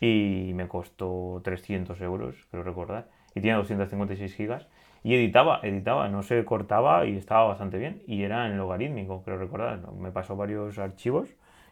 [0.00, 4.66] y me costó 300 euros, creo recordar, y tiene 256 gigas
[5.02, 9.38] y editaba, editaba, no se cortaba y estaba bastante bien y era en logarítmico, creo
[9.38, 11.28] recordar, me pasó varios archivos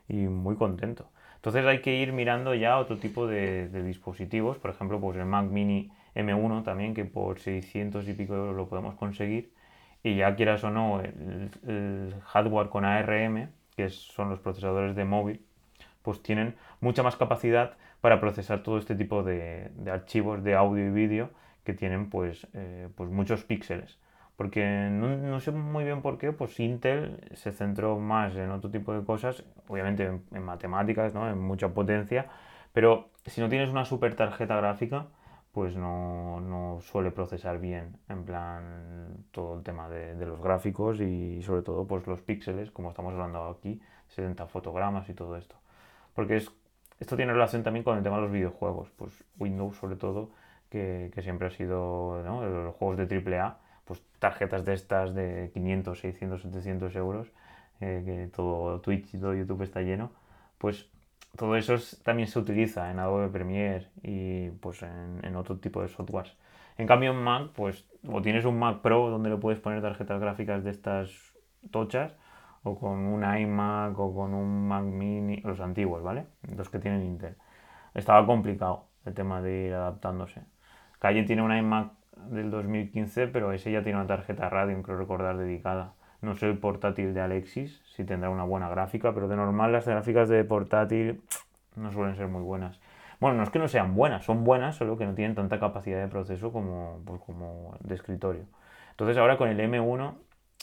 [0.09, 1.09] y muy contento.
[1.37, 5.47] Entonces hay que ir mirando ya otro tipo de, dispositivos, por ejemplo, pues el Mac
[5.47, 9.53] Mini M1 también, que por 600 y pico euros lo podemos conseguir
[10.03, 15.41] y ya quieras o no, el hardware con ARM, que son los procesadores de móvil,
[16.03, 20.91] pues tienen mucha más capacidad para procesar todo este tipo de, archivos de audio y
[20.91, 21.31] vídeo
[21.65, 23.99] que tienen pues, eh, pues muchos píxeles.
[24.37, 28.93] Porque no, sé muy bien por qué, pues Intel se centró más en otro tipo
[28.93, 31.29] de cosas, obviamente en, matemáticas, ¿no?
[31.29, 32.27] en mucha potencia,
[32.75, 35.07] pero si no tienes una super tarjeta gráfica,
[35.53, 41.43] pues no, suele procesar bien, en plan, todo el tema de, de, los gráficos y
[41.43, 45.57] sobre todo pues los píxeles, como estamos hablando aquí, 70 fotogramas y todo esto.
[46.15, 46.53] Porque es
[46.99, 50.31] esto tiene relación también con el tema de los videojuegos, pues Windows sobre todo,
[50.71, 52.45] que, siempre ha sido, ¿no?
[52.45, 57.29] Los juegos de AAA, pues tarjetas de estas de 500, 600, 700 euros,
[57.81, 60.11] eh, que todo Twitch y todo YouTube está lleno,
[60.59, 60.91] pues
[61.37, 65.89] todo eso también se utiliza en Adobe Premiere y pues en, en, otro tipo de
[65.89, 66.35] softwares.
[66.79, 70.21] En cambio en Mac, pues o tienes un Mac Pro donde le puedes poner tarjetas
[70.21, 71.11] gráficas de estas
[71.71, 72.15] tochas,
[72.67, 76.27] o con un iMac o con un Mac Mini, los antiguos, ¿vale?
[76.57, 77.37] Los que tienen Intel.
[77.95, 80.43] Estaba complicado el tema de ir adaptándose.
[80.99, 81.93] Calle tiene un iMac
[82.29, 85.95] del 2015, pero ese ya tiene una tarjeta Radeon, creo recordar, dedicada.
[86.23, 89.87] No sé el portátil de Alexis, si tendrá una buena gráfica, pero de normal las
[89.87, 91.23] gráficas de portátil
[91.77, 92.81] no suelen ser muy buenas.
[93.21, 96.01] Bueno, no es que no sean buenas, son buenas, solo que no tienen tanta capacidad
[96.01, 98.45] de proceso como, pues, como de escritorio.
[98.91, 100.15] Entonces ahora con el M1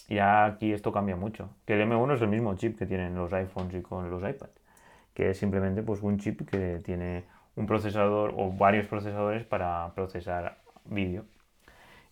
[0.10, 1.50] ya aquí esto cambia mucho.
[1.66, 4.62] Que el M1 es el mismo chip que tienen los iPhones y con los iPads.
[5.14, 10.58] Que es simplemente pues, un chip que tiene un procesador o varios procesadores para procesar
[10.86, 11.26] vídeo.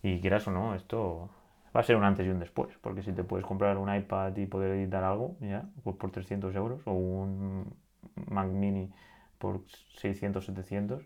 [0.02, 1.30] Y quieras o no, esto
[1.74, 2.76] va a ser un antes y un después.
[2.80, 6.54] Porque si te puedes comprar un iPad y poder editar algo, ya, pues por 300
[6.54, 7.74] euros, o un
[8.28, 8.90] Mac Mini
[9.38, 9.62] por
[9.98, 11.02] 600, 700,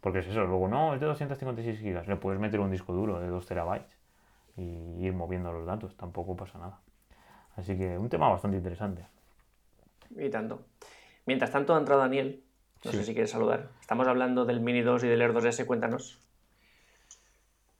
[0.00, 0.44] porque es eso.
[0.44, 4.01] Luego, no, es de 256 gigas, le puedes meter un disco duro de 2 terabytes
[4.56, 6.80] y ir moviendo los datos, tampoco pasa nada.
[7.56, 9.06] Así que un tema bastante interesante.
[10.16, 10.64] Y tanto.
[11.26, 12.44] Mientras tanto ha entrado Daniel,
[12.84, 13.70] no sé si quieres saludar.
[13.80, 16.18] Estamos hablando del Mini 2 y del Air 2S, cuéntanos.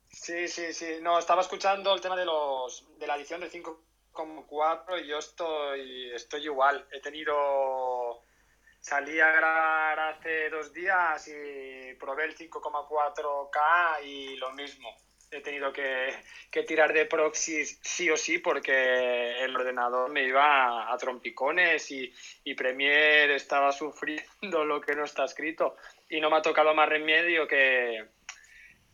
[0.09, 0.99] Sí, sí, sí.
[1.03, 6.13] No, estaba escuchando el tema de los de la edición de 5.4 y yo estoy,
[6.13, 6.87] estoy igual.
[6.93, 8.23] He tenido
[8.81, 14.89] salí a grabar hace dos días y probé el 5,4K y lo mismo.
[15.33, 16.15] He tenido que,
[16.51, 21.91] que, tirar de proxies sí o sí porque el ordenador me iba a, a trompicones
[21.91, 22.13] y,
[22.45, 25.77] y Premiere estaba sufriendo lo que no está escrito
[26.11, 28.05] y no me ha tocado más remedio que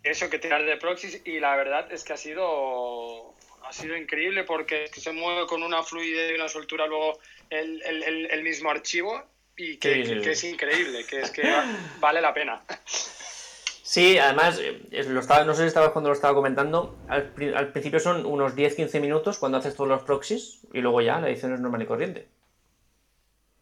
[0.04, 4.44] eso, que tirar de proxies y la verdad es que ha sido ha sido increíble
[4.44, 7.18] porque se mueve con una fluidez y una soltura luego
[7.50, 9.22] el, el, el mismo archivo
[9.56, 10.20] y que, sí, sí.
[10.20, 11.42] que, es increíble, que es que
[11.98, 12.62] vale la pena.
[13.88, 17.98] Sí, además, lo estaba, no sé si estabas cuando lo estaba comentando, al, al principio
[17.98, 21.60] son unos 10-15 minutos cuando haces todos los proxies y luego ya la edición es
[21.60, 22.28] normal y corriente.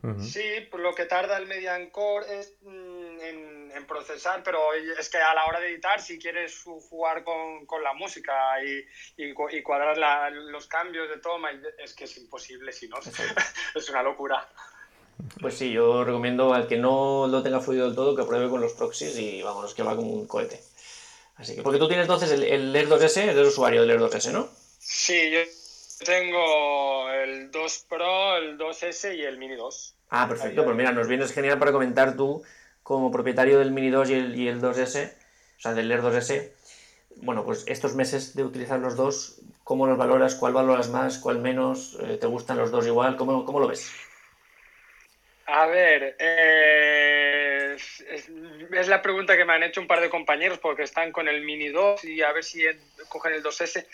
[0.03, 0.21] Uh -huh.
[0.21, 5.19] Sí, lo que tarda el Median Core es mm, en, en, procesar, pero es que
[5.19, 8.35] a la hora de editar, si quieres jugar con, con la música
[8.65, 8.85] y,
[9.23, 12.97] y, y cuadrar la, los cambios de toma, es que es imposible, si no,
[13.77, 14.49] es una locura.
[15.41, 18.61] Pues sí, yo recomiendo al que no lo tenga fluido del todo que pruebe con
[18.61, 20.61] los proxies y vámonos, que va como un cohete.
[21.37, 24.33] Así que, porque tú tienes entonces el, el Air 2S, eres usuario del Air 2S,
[24.33, 24.49] ¿no?
[24.79, 25.41] Sí, yo
[26.05, 29.95] tengo el 2 Pro, el 2S y el Mini 2.
[30.11, 32.43] Ah, perfecto, pues mira, nos vienes genial para comentar tú,
[32.83, 35.13] como propietario del Mini 2 y el, y el 2S,
[35.59, 36.51] o sea, del Air 2S,
[37.17, 40.35] bueno, pues estos meses de utilizar los dos, ¿cómo los valoras?
[40.35, 41.19] ¿Cuál valoras más?
[41.19, 41.99] ¿Cuál menos?
[42.21, 43.17] ¿Te gustan los dos igual?
[43.17, 43.91] ¿Cómo, cómo lo ves?
[45.47, 48.29] A ver, eh, es,
[48.73, 51.43] es, la pregunta que me han hecho un par de compañeros porque están con el
[51.43, 52.65] Mini 2 y a ver si
[53.09, 53.87] cogen el 2S.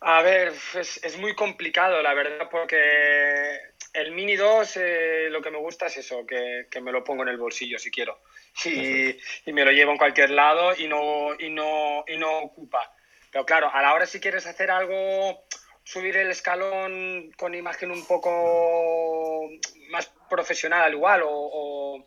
[0.00, 3.58] A ver, es, es muy complicado, la verdad, porque
[3.92, 7.22] el Mini 2 eh, lo que me gusta es eso, que, que, me lo pongo
[7.22, 8.20] en el bolsillo si quiero.
[8.64, 9.16] Y,
[9.46, 12.92] y, me lo llevo en cualquier lado y no, y, no, y no ocupa.
[13.30, 15.44] Pero claro, a la hora si quieres hacer algo,
[15.84, 19.48] subir el escalón con imagen un poco
[19.90, 22.06] más profesional igual o, o,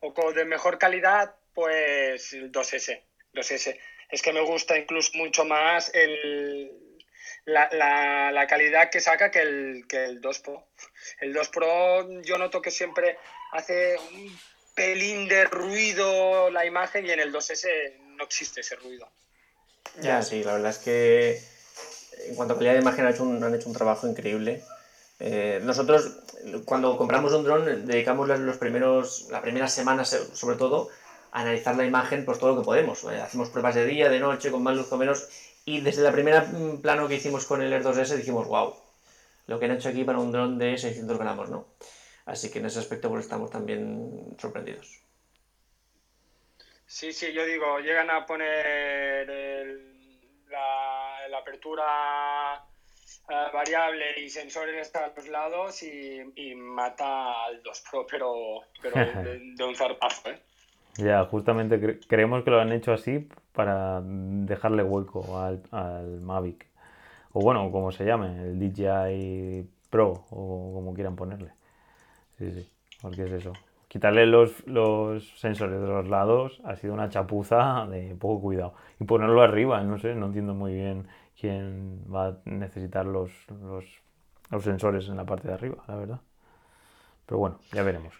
[0.00, 3.00] o de mejor calidad, pues el 2S.
[3.34, 3.78] 2S.
[4.10, 6.70] Es que me gusta incluso mucho más el,
[7.44, 10.66] la, la, la, calidad que saca que el, que el 2 Pro.
[11.20, 13.16] El 2 Pro yo noto que siempre
[13.52, 14.38] hace un
[14.74, 19.08] pelín de ruido la imagen y en el 2S no existe ese ruido.
[20.00, 21.42] Ya, sí, la verdad es que
[22.26, 24.62] en cuanto a calidad de imagen han hecho un, han hecho un trabajo increíble.
[25.20, 26.18] Eh, nosotros,
[26.64, 30.88] cuando compramos un dron, dedicamos los primeros, las primeras semanas, sobre todo,
[31.30, 33.04] a analizar la imagen, pues todo lo que podemos.
[33.04, 35.28] Eh, hacemos pruebas de día, de noche, con más luz o menos,
[35.66, 36.50] y desde la primera
[36.82, 38.74] plano que hicimos con el Air 2S dijimos, wow,
[39.46, 41.66] lo que han hecho aquí para un dron de 600 gramos, ¿no?
[42.24, 45.00] Así que en ese aspecto pues estamos también sorprendidos.
[46.86, 49.28] Sí, sí, yo digo, llegan a poner
[50.48, 52.64] la apertura
[53.30, 58.34] Uh, variable y sensores a los lados y, y, mata al 2 Pro, pero,
[58.82, 60.42] pero de, de, un zarpazo, ¿eh?
[60.96, 66.66] Ya, justamente cre creemos que lo han hecho así para dejarle hueco al, al, Mavic.
[67.32, 71.52] O bueno, como se llame, el DJI Pro, o como quieran ponerle.
[72.36, 72.68] Sí, sí,
[73.00, 73.52] porque es eso.
[73.86, 78.74] Quitarle los, los sensores de los lados ha sido una chapuza de poco cuidado.
[78.98, 81.06] Y ponerlo arriba, no sé, no entiendo muy bien
[81.40, 83.84] quién va a necesitar los, los,
[84.50, 86.20] los, sensores en la parte de arriba, la verdad.
[87.26, 88.14] Pero bueno, ya veremos.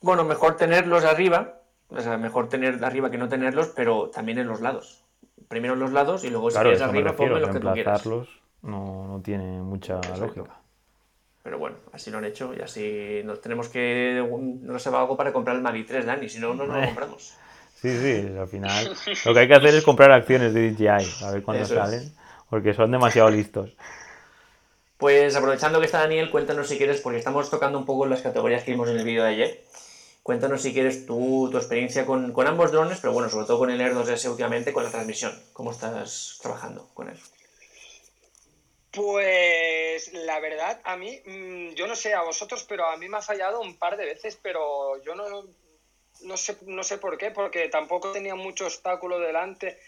[0.00, 4.46] Bueno, mejor tenerlos arriba, o sea, mejor tener arriba que no tenerlos, pero también en
[4.46, 5.04] los lados.
[5.48, 8.06] Primero en los lados y luego si claro, quieres arriba, ponme los que tú quieras.
[8.62, 10.26] No, no tiene mucha Exacto.
[10.26, 10.60] lógica.
[11.42, 14.26] Pero bueno, así lo han hecho y así nos tenemos que.
[14.62, 17.36] No se va algo para comprar el Mavic 3, Dani, si no, no lo compramos.
[17.86, 21.30] Sí, sí, al final lo que hay que hacer es comprar acciones de DJI, a
[21.30, 22.12] ver cuándo salen, es.
[22.50, 23.70] porque son demasiado listos.
[24.96, 28.64] Pues aprovechando que está Daniel, cuéntanos si quieres, porque estamos tocando un poco las categorías
[28.64, 29.64] que vimos en el vídeo de ayer.
[30.24, 33.70] Cuéntanos si quieres tú, tu experiencia con, con, ambos drones, pero bueno, sobre todo con
[33.70, 35.32] el Air 2S últimamente, con la transmisión.
[35.52, 37.18] ¿Cómo estás trabajando con él?
[38.90, 43.18] Pues la verdad, a mí, mm, yo no sé a vosotros, pero a mí me
[43.18, 45.44] ha fallado un par de veces, pero yo no,
[46.22, 49.78] no sé, no sé por qué, porque tampoco tenía mucho obstáculo delante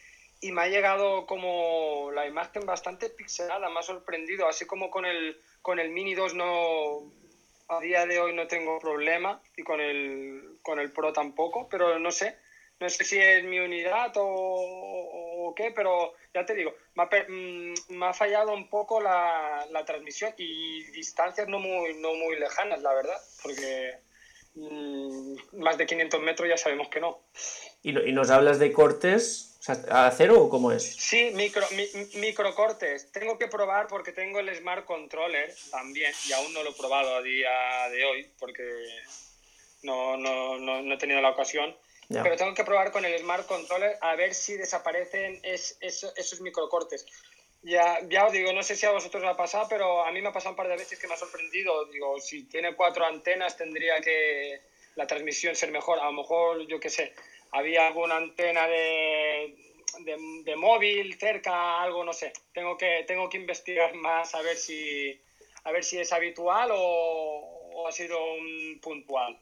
[0.41, 5.05] y me ha llegado como la imagen bastante pixelada, me ha sorprendido, así como con
[5.05, 7.13] el, con el Mini 2 no,
[7.69, 11.99] a día de hoy no tengo problema y con el, con el Pro tampoco, pero
[11.99, 12.37] no sé,
[12.81, 17.75] no sé si es mi unidad o, qué, pero ya te digo, me ha, mm,
[17.89, 22.81] me ha fallado un poco la, la, transmisión y distancias no muy, no muy lejanas,
[22.81, 23.99] la verdad, porque
[25.53, 27.19] más de 500 metros ya sabemos que no.
[27.83, 30.83] Y, y, nos hablas de cortes, o ¿A cero o cómo es?
[30.83, 31.67] Sí, micro,
[32.15, 33.13] microcortes.
[33.13, 37.17] Tengo que probar porque tengo el Smart Controller también y aún no lo he probado
[37.17, 38.63] a día de hoy porque
[39.83, 41.77] no, no, no, he tenido la ocasión.
[42.09, 47.05] Pero tengo que probar con el Smart Controller a ver si desaparecen esos microcortes.
[47.63, 50.23] Ya, ya os digo, no sé si a vosotros os ha pasado, pero a mí
[50.23, 51.87] me ha pasado un par de veces que me ha sorprendido.
[51.87, 54.61] Digo, si tiene cuatro antenas tendría que
[54.95, 55.99] la transmisión ser mejor.
[55.99, 57.15] A lo mejor, yo qué sé,
[57.53, 59.55] había alguna antena de,
[60.45, 62.33] de, móvil cerca, algo, no sé.
[62.53, 65.19] Tengo que, tengo que investigar más a ver si,
[65.65, 69.39] a ver si es habitual o, ha sido un puntual.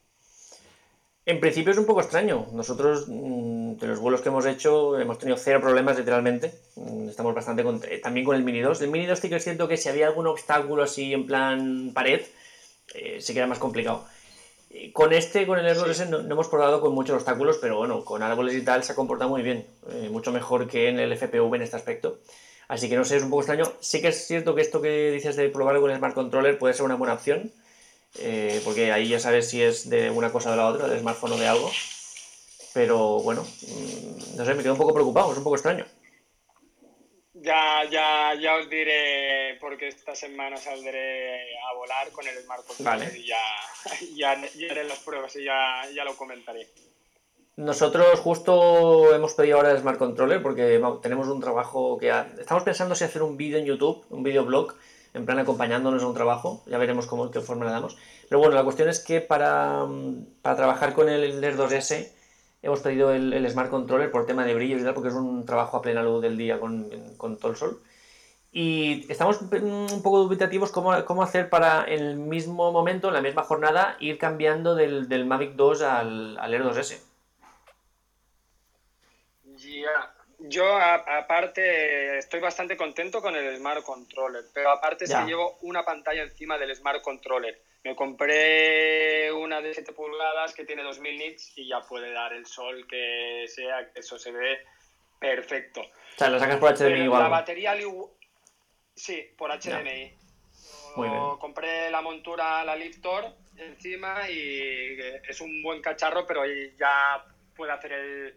[1.26, 2.46] En principio es un poco extraño.
[2.52, 6.54] Nosotros, mm, de los vuelos que hemos hecho, hemos tenido cero problemas literalmente.
[6.76, 8.00] Mm, estamos bastante contentos.
[8.00, 8.80] También con el Mini 2.
[8.82, 11.90] El Mini 2 sí que es cierto que si había algún obstáculo así en plan
[11.92, 12.22] pared,
[12.94, 14.06] eh, sí que era más complicado.
[14.92, 18.22] Con este, con el Air 2S, no, hemos probado con muchos obstáculos, pero bueno, con
[18.22, 19.66] árboles y tal se ha comportado muy bien.
[19.90, 22.20] Eh, mucho mejor que en el FPV en este aspecto.
[22.68, 23.64] Así que no sé, es un poco extraño.
[23.80, 26.74] Sí que es cierto que esto que dices de probar con el Smart Controller puede
[26.74, 27.52] ser una buena opción.
[28.18, 31.00] Eh, porque ahí ya sabes si es de una cosa o de la otra, del
[31.00, 31.70] smartphone o de algo.
[32.72, 35.86] Pero bueno, mm, no sé, me quedo un poco preocupado, es un poco extraño.
[37.34, 43.16] Ya, ya, ya os diré porque esta semana saldré a volar con el Smart Controller
[43.16, 43.36] y ya,
[44.14, 44.32] ya,
[44.70, 46.66] haré las pruebas y ya, ya lo comentaré.
[47.56, 52.08] Nosotros justo hemos pedido ahora el Smart Controller porque tenemos un trabajo que...
[52.38, 54.74] Estamos pensando si hacer un vídeo en YouTube, un videoblog,
[55.16, 57.96] en plan acompañándonos a un trabajo, ya veremos cómo, qué forma le damos.
[58.28, 59.86] Pero bueno, la cuestión es que para,
[60.42, 62.10] para trabajar con el Air 2S
[62.62, 65.78] hemos pedido el, Smart Controller por tema de brillo y tal, porque es un trabajo
[65.78, 67.80] a plena luz del día con, con todo el sol.
[68.52, 73.22] Y estamos un poco dubitativos cómo, cómo, hacer para en el mismo momento, en la
[73.22, 77.00] misma jornada, ir cambiando del, del Mavic 2 al, al Air 2S.
[79.56, 80.15] Ya,
[80.48, 85.84] yo aparte estoy bastante contento con el Smart Controller, pero aparte es que llevo una
[85.84, 87.60] pantalla encima del Smart Controller.
[87.84, 92.46] Me compré una de 7 pulgadas que tiene 2000 nits y ya puede dar el
[92.46, 94.58] sol que sea, que eso se ve
[95.18, 95.80] perfecto.
[95.82, 97.22] O sea, lo sacas por HDMI igual.
[97.22, 97.76] La batería,
[98.94, 100.12] sí, por HDMI.
[101.38, 106.42] compré la montura, la Liftor encima y es un buen cacharro, pero
[106.76, 107.24] ya
[107.54, 108.34] puede hacer el,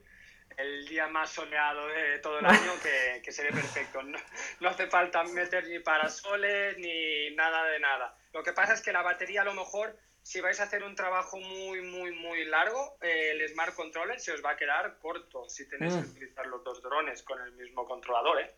[0.59, 4.01] el día más soleado de todo el año que, que se ve perfecto.
[4.03, 4.17] No,
[4.59, 8.15] no, hace falta meter ni parasoles ni nada de nada.
[8.33, 10.95] Lo que pasa es que la batería a lo mejor, si vais a hacer un
[10.95, 15.47] trabajo muy, muy, muy largo, eh, el Smart Controller se os va a quedar corto
[15.49, 16.11] si tenéis que mm.
[16.11, 18.41] utilizar los dos drones con el mismo controlador.
[18.41, 18.51] ¿eh?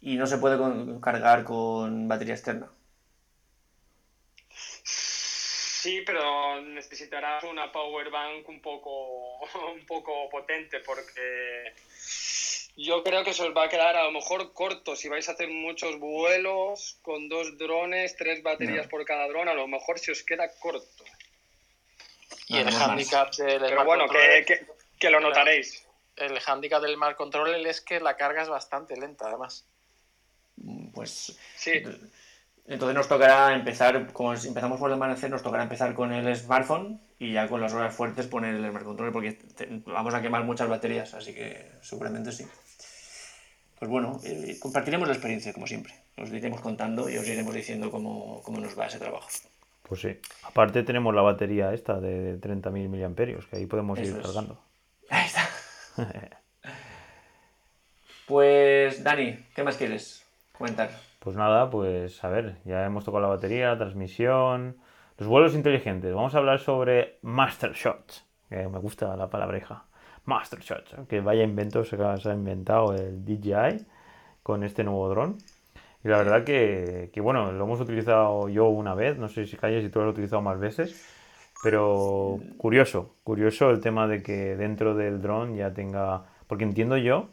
[0.00, 0.58] Y no se puede
[1.00, 2.70] cargar con batería externa.
[5.80, 9.38] Sí, pero necesitarás una power bank un poco,
[9.74, 11.72] un poco potente porque
[12.76, 15.32] yo creo que se os va a quedar a lo mejor corto si vais a
[15.32, 20.12] hacer muchos vuelos con dos drones, tres baterías por cada dron, a lo mejor se
[20.12, 21.04] os queda corto.
[22.48, 24.66] Y el handicap del Pero bueno, que,
[24.98, 25.86] que, lo notaréis.
[26.14, 29.64] El handicap del Smart Controller es que la carga es bastante lenta, además.
[30.92, 31.82] Pues sí.
[32.66, 37.00] Entonces nos tocará empezar, como empezamos por el amanecer, nos tocará empezar con el smartphone
[37.18, 39.38] y ya con las horas fuertes poner el Smart Controller porque
[39.86, 42.46] vamos a quemar muchas baterías, así que seguramente sí.
[43.78, 45.94] Pues bueno, eh, compartiremos la experiencia como siempre.
[46.16, 49.28] Os iremos contando y os iremos diciendo cómo, cómo nos va ese trabajo.
[49.82, 50.18] Pues sí.
[50.44, 53.14] Aparte tenemos la batería esta de 30.000 mAh,
[53.50, 54.62] que ahí podemos ir cargando.
[55.10, 55.48] Ahí está.
[58.26, 60.90] pues Dani, ¿qué más quieres comentar?
[61.20, 64.78] Pues nada, pues a ver, ya hemos tocado la batería, transmisión,
[65.18, 66.14] los vuelos inteligentes.
[66.14, 69.84] Vamos a hablar sobre Master Shots, que me gusta la palabreja.
[70.24, 73.86] Master Shots, que vaya invento se ha inventado el DJI
[74.42, 75.36] con este nuevo dron.
[76.02, 79.58] Y la verdad que, que, bueno, lo hemos utilizado yo una vez, no sé si
[79.58, 81.06] calles si tú lo has utilizado más veces,
[81.62, 87.28] pero curioso, curioso el tema de que dentro del dron ya tenga, porque entiendo yo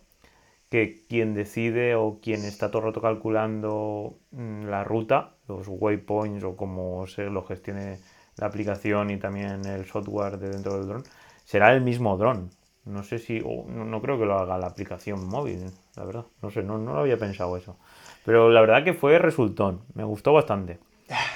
[0.70, 6.44] que quien decide o quien está todo el rato calculando mm, la ruta, los waypoints
[6.44, 8.00] o cómo se lo gestione
[8.38, 11.04] la aplicación y también el software de dentro del dron,
[11.44, 12.50] será el mismo dron.
[12.86, 15.66] No sé si, no, creo que lo haga la aplicación móvil,
[15.96, 16.26] la verdad.
[16.42, 17.78] No sé, no, no lo había pensado eso.
[18.24, 20.80] Pero la verdad que fue resultón, me gustó bastante.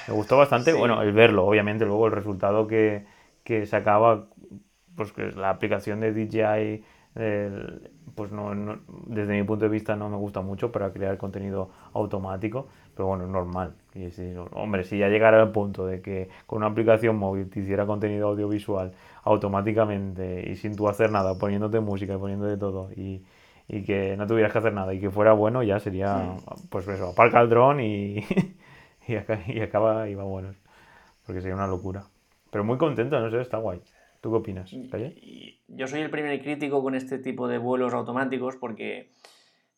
[0.08, 3.04] Me gustó bastante, bueno, el verlo, obviamente, luego el resultado que,
[3.44, 4.28] que sacaba,
[4.96, 10.16] pues que la aplicación de DJI pues no, desde mi punto de vista no me
[10.16, 13.74] gusta mucho para crear contenido automático, pero bueno, es normal.
[13.94, 14.08] Y
[14.52, 18.28] hombre, si ya llegara al punto de que con una aplicación móvil te hiciera contenido
[18.28, 18.92] audiovisual
[19.24, 23.24] automáticamente y sin tú hacer nada, poniéndote música y poniéndote todo y,
[23.68, 26.34] y que no tuvieras que hacer nada y que fuera bueno, ya sería,
[26.70, 28.24] pues eso, aparca el dron y,
[29.06, 30.54] y, acaba y va bueno.
[31.26, 32.04] Porque sería una locura.
[32.50, 33.80] Pero muy contento, no sé, está guay.
[34.22, 34.70] ¿Tú qué opinas?
[35.66, 39.10] Yo soy el primer crítico con este tipo de vuelos automáticos porque,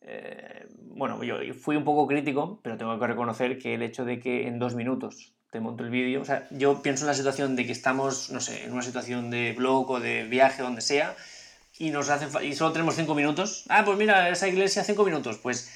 [0.01, 4.19] eh, bueno, yo fui un poco crítico, pero tengo que reconocer que el hecho de
[4.19, 7.55] que en dos minutos te monto el vídeo, o sea, yo pienso en la situación
[7.55, 11.15] de que estamos, no sé, en una situación de blog o de viaje, donde sea,
[11.79, 13.65] y, nos hacen, y solo tenemos cinco minutos.
[13.67, 15.71] Ah, pues mira, esa iglesia cinco minutos, pues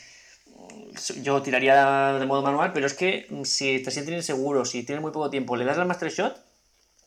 [0.45, 4.83] mm, yo tiraría de modo manual, pero es que mm, si te sientes inseguro, si
[4.83, 6.48] tienes muy poco tiempo, le das al master shot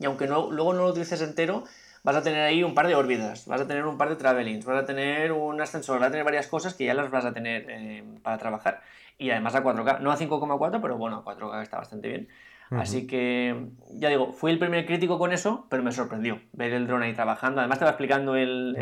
[0.02, 1.64] y aunque no, luego no lo utilices entero,
[2.02, 4.64] vas a tener ahí un par de órbitas, vas a tener un par de travelings,
[4.64, 7.32] vas a tener un ascensor, vas a tener varias cosas que ya las vas a
[7.32, 8.82] tener eh, para trabajar.
[9.18, 12.28] Y además a 4K, no a 5,4, pero bueno, a 4K está bastante bien.
[12.70, 16.86] Así que, ya digo, fui el primer crítico con eso, pero me sorprendió ver el
[16.86, 17.60] drone ahí trabajando.
[17.60, 18.74] Además te va explicando el,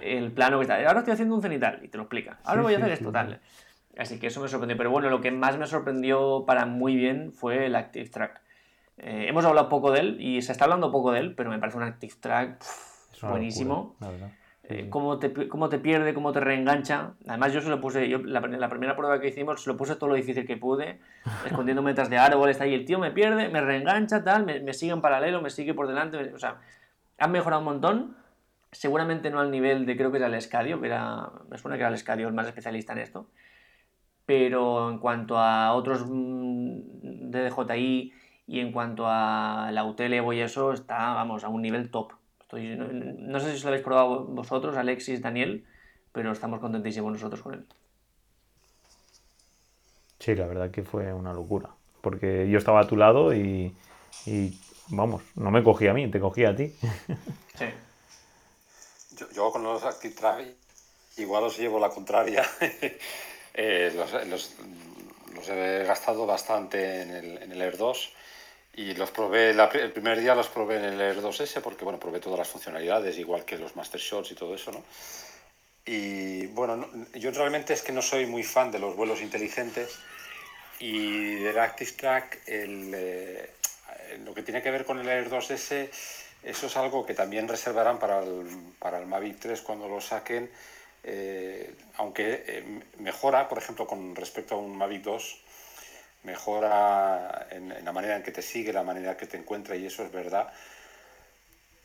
[0.00, 0.76] el, plano que está.
[0.86, 2.38] Ahora estoy haciendo un cenital y te lo explica.
[2.44, 3.40] Ahora voy a hacer esto, tal.
[3.98, 4.76] Así que eso me sorprendió.
[4.76, 8.40] Pero bueno, lo que más me sorprendió para muy bien fue el Active Track.
[9.00, 11.58] Eh, hemos hablado poco de él y se está hablando poco de él, pero me
[11.58, 12.64] parece un Active Track
[13.22, 13.96] buenísimo.
[14.70, 17.14] Eh, cómo, te, cómo te pierde, cómo te reengancha.
[17.26, 19.96] Además, yo se lo puse, yo, la, la, primera prueba que hicimos, se lo puse
[19.96, 21.00] todo lo difícil que pude,
[21.46, 24.92] escondiendo metas de árboles, ahí el tío me pierde, me reengancha, tal, me, me, sigue
[24.92, 26.18] en paralelo, me sigue por delante.
[26.34, 26.58] o sea,
[27.18, 28.16] han mejorado un montón.
[28.70, 31.80] Seguramente no al nivel de, creo que era el Escadio, que era, me suena que
[31.80, 33.30] era el Escadio el más especialista en esto.
[34.26, 38.12] Pero en cuanto a otros mm, de DJI
[38.48, 42.12] y en cuanto a la UTL y eso, está, vamos, a un nivel top
[42.56, 45.66] no, sé si os lo habéis probado vosotros, Alexis, Daniel,
[46.12, 47.66] pero estamos contentísimos nosotros con él.
[50.18, 51.70] Sí, la verdad que fue una locura.
[52.00, 53.74] Porque yo estaba a tu lado y,
[54.88, 56.74] vamos, no me cogía a mí, te cogía a ti.
[57.58, 57.64] Sí.
[59.34, 60.54] Yo, con los Active
[61.16, 62.44] igual os llevo la contraria.
[63.60, 63.92] Eh,
[64.28, 64.54] los,
[65.48, 68.12] he gastado bastante en el, en el Air 2
[68.78, 72.20] y los probé, el primer día los probé en el Air 2S porque, bueno, probé
[72.20, 74.84] todas las funcionalidades, igual que los Master Shots y todo eso, ¿no?
[75.84, 79.98] Y bueno, yo realmente es que no soy muy fan de los vuelos inteligentes
[80.78, 83.50] y del Active Track, el, eh,
[84.24, 85.90] lo que tiene que ver con el Air 2S,
[86.44, 88.46] eso es algo que también reservarán para el,
[88.78, 90.48] para el Mavic 3 cuando lo saquen,
[91.02, 95.47] eh, aunque eh, mejora, por ejemplo, con respecto a un Mavic 2
[96.28, 99.86] mejora en, la manera en que te sigue, la manera en que te encuentra y
[99.86, 100.52] eso es verdad.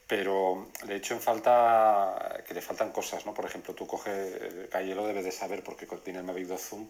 [0.06, 3.34] Pero le echo en falta que le faltan cosas, ¿no?
[3.34, 6.88] Por ejemplo, tú coges, Calle lo debe de saber porque tiene el Mavic 2 Zoom.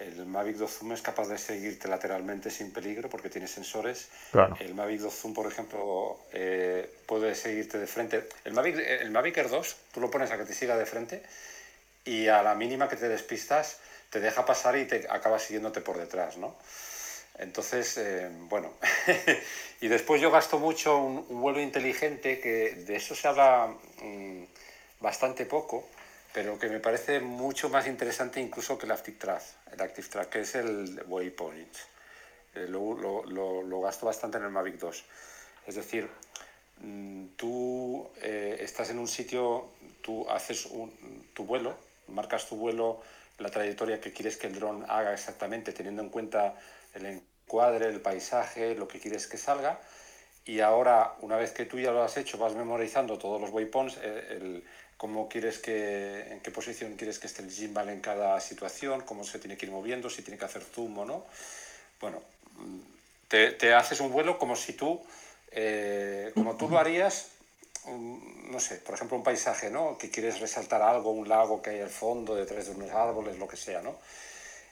[0.00, 4.08] El Mavic 2 Zoom es capaz de seguirte lateralmente sin peligro porque tiene sensores.
[4.58, 8.28] El Mavic 2 Zoom, por ejemplo, eh, puede seguirte de frente.
[8.44, 11.22] El Mavic, el Mavic Air 2, tú lo pones a que te siga de frente
[12.06, 13.78] y a la mínima que te despistas,
[14.10, 16.54] te deja pasar y te acaba siguiéndote por detrás, ¿no?
[17.38, 18.72] Entonces, eh, bueno,
[19.80, 24.44] y después yo gasto mucho un, vuelo inteligente, que de eso se habla mm,
[25.00, 25.86] bastante poco,
[26.32, 30.28] pero que me parece mucho más interesante incluso que el Active Track, el Active Track
[30.30, 31.76] que es el Waypoint.
[32.54, 35.04] Eh, lo, gasto bastante en el Mavic 2.
[35.66, 36.08] Es decir,
[36.80, 39.68] mm, tú eh, estás en un sitio,
[40.00, 40.68] tú haces
[41.34, 41.76] tu vuelo,
[42.08, 43.02] marcas tu vuelo
[43.38, 46.54] la trayectoria que quieres que el dron haga exactamente, teniendo en cuenta
[46.96, 49.80] el encuadre, el paisaje, lo que quieres que salga.
[50.44, 53.98] Y ahora, una vez que tú ya lo has hecho, vas memorizando todos los waypoints,
[54.02, 54.64] eh, el,
[54.96, 59.24] cómo quieres que, en qué posición quieres que esté el gimbal en cada situación, cómo
[59.24, 61.26] se tiene que ir moviendo, si tiene que hacer zoom o no.
[62.00, 62.22] Bueno,
[63.28, 65.02] te, te haces un vuelo como si tú,
[65.50, 67.30] eh, como tú lo harías
[67.86, 69.96] no sé, por ejemplo, un paisaje, ¿no?
[69.98, 73.46] Que quieres resaltar algo, un lago que hay al fondo, detrás de unos árboles, lo
[73.46, 73.96] que sea, ¿no?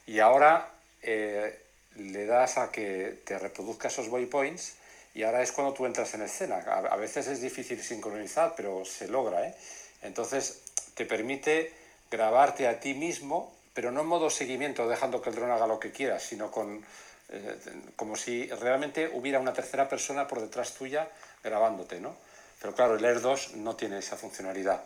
[0.05, 0.69] Y ahora
[1.01, 1.64] eh,
[1.95, 4.75] le das a que te reproduzca esos waypoints
[5.13, 6.57] y ahora es cuando tú entras en escena.
[6.57, 9.55] A, veces es difícil sincronizar, pero se logra, ¿eh?
[10.01, 10.61] Entonces
[10.93, 11.73] te permite
[12.11, 15.79] grabarte a ti mismo, pero no en modo seguimiento, dejando que el dron haga lo
[15.79, 16.83] que quiera, sino con,
[17.29, 17.57] eh,
[17.95, 21.07] como si realmente hubiera una tercera persona por detrás tuya
[21.43, 22.15] grabándote, ¿no?
[22.61, 24.83] Pero claro, el Air 2 no tiene esa funcionalidad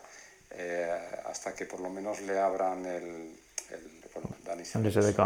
[0.50, 0.96] eh,
[1.26, 3.36] hasta que por lo menos le abran el,
[3.70, 5.20] el, bueno, el SDK.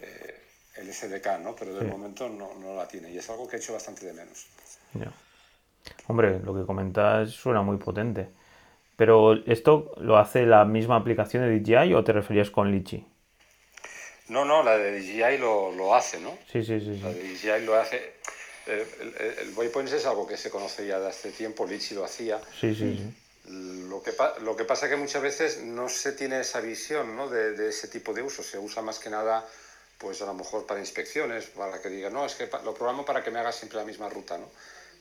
[0.00, 0.43] Eh,
[0.76, 1.54] el, SDK, ¿no?
[1.54, 4.12] Pero de momento no, no, la tiene y es algo que he hecho bastante de
[4.12, 4.46] menos.
[6.06, 8.28] Hombre, lo que comentas suena muy potente.
[8.96, 13.04] Pero ¿esto lo hace la misma aplicación de DJI o te referías con Litchi?
[14.28, 16.30] No, no, la de DJI lo, lo hace, ¿no?
[16.50, 17.00] Sí, sí, sí, sí.
[17.00, 18.14] La de DJI lo hace
[18.66, 22.40] el, el, Waypoints es algo que se conoce ya de hace tiempo, Litchi lo hacía.
[22.60, 23.14] Sí, sí, sí.
[23.50, 27.28] Lo que, lo que pasa es que muchas veces no se tiene esa visión ¿no?
[27.28, 28.42] de, de, ese tipo de uso.
[28.42, 29.46] Se usa más que nada,
[30.04, 33.24] pues a lo mejor para inspecciones, para que diga, no, es que lo programo para
[33.24, 34.36] que me haga siempre la misma ruta.
[34.36, 34.44] ¿no?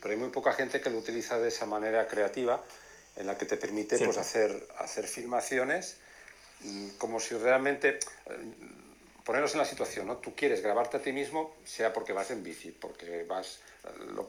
[0.01, 2.63] Pero hay muy poca gente que lo utiliza de esa manera creativa,
[3.17, 5.97] en la que te permite pues, hacer, hacer filmaciones
[6.61, 7.99] mm, como si realmente
[9.25, 10.17] ponernos en la situación, ¿no?
[10.17, 13.59] Tú quieres grabarte a ti mismo, sea porque vas en bici, porque vas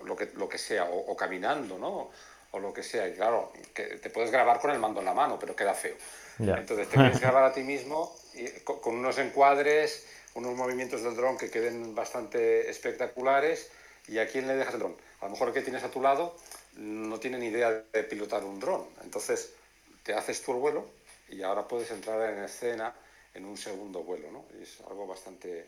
[0.05, 2.11] lo, que, lo que sea, o, caminando, ¿no?
[2.51, 3.09] O lo que sea.
[3.09, 5.97] Y claro, que te puedes grabar con el mando en la mano, pero queda feo.
[6.39, 11.39] Entonces te quieres grabar a ti mismo y, con, unos encuadres, unos movimientos del dron
[11.39, 13.71] que queden bastante espectaculares.
[14.07, 14.97] ¿Y a quién le dejas el dron?
[15.21, 16.37] A lo mejor el que tienes a tu lado
[16.77, 18.87] no tiene ni idea de pilotar un dron.
[19.03, 19.55] Entonces
[20.03, 20.87] te haces tú el vuelo
[21.31, 22.95] y ahora puedes entrar en escena
[23.33, 24.45] en un segundo vuelo, ¿no?
[24.63, 25.67] es algo bastante...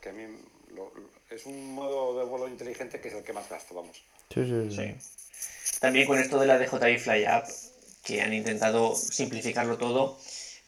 [0.00, 0.24] que a mí
[1.30, 4.02] es un modo de vuelo inteligente que es el que más gasto, vamos.
[4.32, 5.78] Sí, sí, sí.
[5.80, 7.46] También con esto de la DJI Fly App,
[8.02, 10.18] que han intentado simplificarlo todo,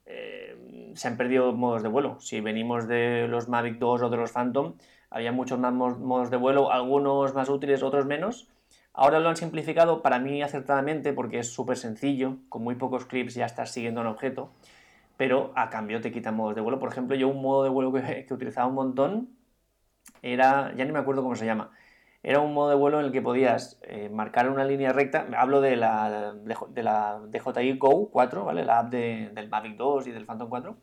[0.07, 0.55] eh,
[0.97, 2.19] se han perdido modos de vuelo.
[2.21, 4.75] Si venimos de los Mavic 2 o de los Phantom,
[5.11, 8.49] había muchos más modos de vuelo, algunos más útiles, otros menos.
[8.93, 13.35] Ahora lo han simplificado para mí acertadamente porque es súper sencillo, con muy pocos clips
[13.35, 14.51] ya estás siguiendo un objeto
[15.17, 16.79] pero a cambio te quitan modos de vuelo.
[16.79, 19.29] Por ejemplo, yo un modo de vuelo que, utilizaba un montón
[20.23, 21.71] era, ya ni me acuerdo cómo se llama,
[22.27, 25.61] era un modo de vuelo en el que podías eh, marcar una línea recta, hablo
[25.61, 28.65] de la, de la DJI Go 4, ¿vale?
[28.65, 30.77] la app del Mavic 2 y del Phantom 4,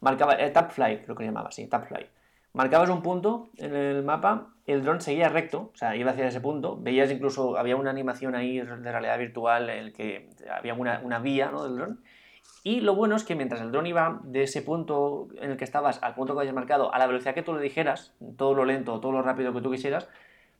[0.00, 2.06] marcaba, eh, Tapfly creo que llamaba, sí, Tapfly.
[2.54, 6.40] Marcabas un punto en el mapa, el dron seguía recto, o sea, iba hacia ese
[6.40, 11.02] punto, veías incluso, había una animación ahí de realidad virtual en el que había una,
[11.04, 11.64] una vía ¿no?
[11.64, 12.00] del dron,
[12.64, 15.64] y lo bueno es que mientras el dron iba de ese punto en el que
[15.64, 18.64] estabas al punto que habías marcado, a la velocidad que tú le dijeras, todo lo
[18.64, 20.08] lento todo lo rápido que tú quisieras,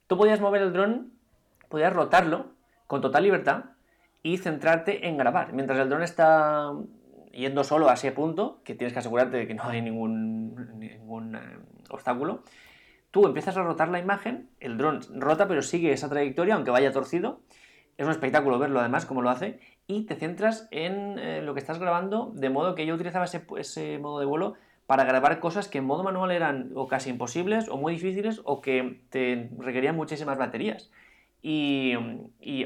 [0.09, 1.13] tú podías mover el dron,
[1.69, 2.47] podías rotarlo
[2.89, 3.65] con total libertad
[4.25, 5.53] y centrarte en grabar.
[5.53, 6.73] Mientras el dron está
[7.33, 11.37] yendo solo a ese punto, que tienes que asegurarte de que no hay ningún, ningún
[11.37, 11.59] eh,
[11.91, 12.43] obstáculo,
[13.13, 16.93] tú empiezas a rotar la imagen, el dron rota pero sigue esa trayectoria aunque vaya
[16.93, 17.41] torcido.
[17.97, 21.61] Es un espectáculo verlo además como lo hace y te centras en eh, lo que
[21.61, 24.55] estás grabando, de modo que yo utilizaba ese, modo de vuelo
[24.89, 28.63] para grabar cosas que en modo manual eran o casi imposibles o muy difíciles o
[28.63, 30.91] que te requerían muchísimas baterías.
[31.43, 31.93] Y,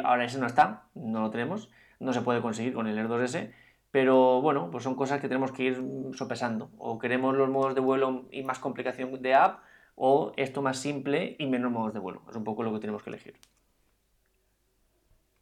[0.04, 1.68] ahora ese no está, no lo tenemos,
[1.98, 3.50] no se puede conseguir con el Air 2S,
[3.90, 6.70] pero bueno, pues son cosas que tenemos que ir sopesando.
[6.78, 9.58] O queremos los modos de vuelo y más complicación de app,
[9.96, 12.22] o esto más simple y menos modos de vuelo.
[12.30, 13.34] Es un poco lo que tenemos que elegir.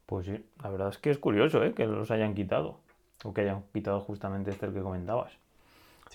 [0.06, 1.74] Pues sí, la verdad es que es curioso ¿eh?
[1.74, 2.80] que los hayan quitado.
[3.22, 5.30] O que hayan quitado justamente este que comentabas.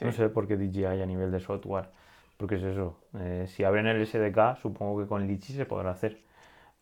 [0.02, 1.90] No sé por qué DJI a nivel de software.
[2.38, 2.98] Porque es eso.
[3.18, 6.22] Eh, si abren el SDK, supongo que con Litchi se podrá hacer.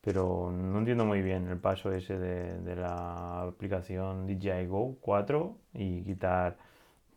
[0.02, 6.04] Pero no entiendo muy bien el paso ese de, la aplicación DJI Go 4 y
[6.04, 6.58] quitar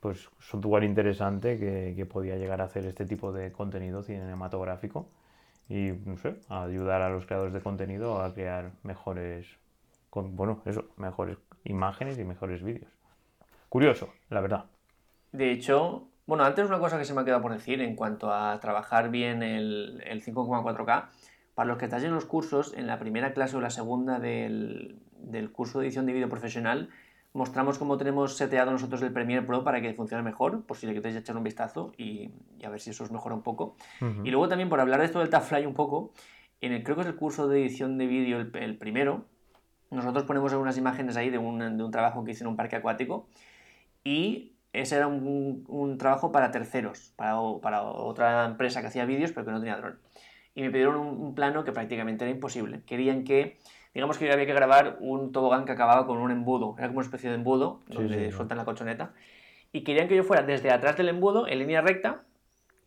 [0.01, 5.09] pues software interesante que, que, podía llegar a hacer este tipo de contenido cinematográfico
[5.69, 9.47] y no sé, ayudar a los creadores de contenido a crear mejores
[10.11, 12.93] con, bueno, eso, mejores imágenes y mejores vídeos.
[13.69, 14.67] Curioso, la verdad.
[15.33, 18.33] De hecho, bueno, antes una cosa que se me ha quedado por decir en cuanto
[18.33, 21.07] a trabajar bien el, 5,4K.
[21.55, 24.99] Para los que estáis en los cursos, en la primera clase o la segunda del,
[25.53, 26.91] curso de edición de vídeo profesional,
[27.33, 30.95] mostramos cómo tenemos seteado nosotros el Premiere Pro para que funcione mejor, por si le
[30.95, 32.31] queréis echar un vistazo y,
[32.64, 33.77] a ver si eso os mejora un poco.
[34.24, 36.12] Y luego también por hablar de esto del TapFly un poco,
[36.61, 39.24] en el, creo que es el curso de edición de vídeo el primero,
[39.91, 42.77] nosotros ponemos algunas imágenes ahí de un, de un trabajo que hice en un parque
[42.77, 43.29] acuático
[44.03, 49.33] y ese era un, un trabajo para terceros, para, para, otra empresa que hacía vídeos
[49.33, 49.99] pero que no tenía dron.
[50.55, 52.81] Y me pidieron un, plano que prácticamente era imposible.
[52.87, 53.59] Querían que,
[53.95, 57.07] digamos que había que grabar un tobogán que acababa con un embudo, era como una
[57.07, 59.12] especie de embudo donde sueltan la colchoneta.
[59.72, 62.22] Y querían que yo fuera desde atrás del embudo, en línea recta,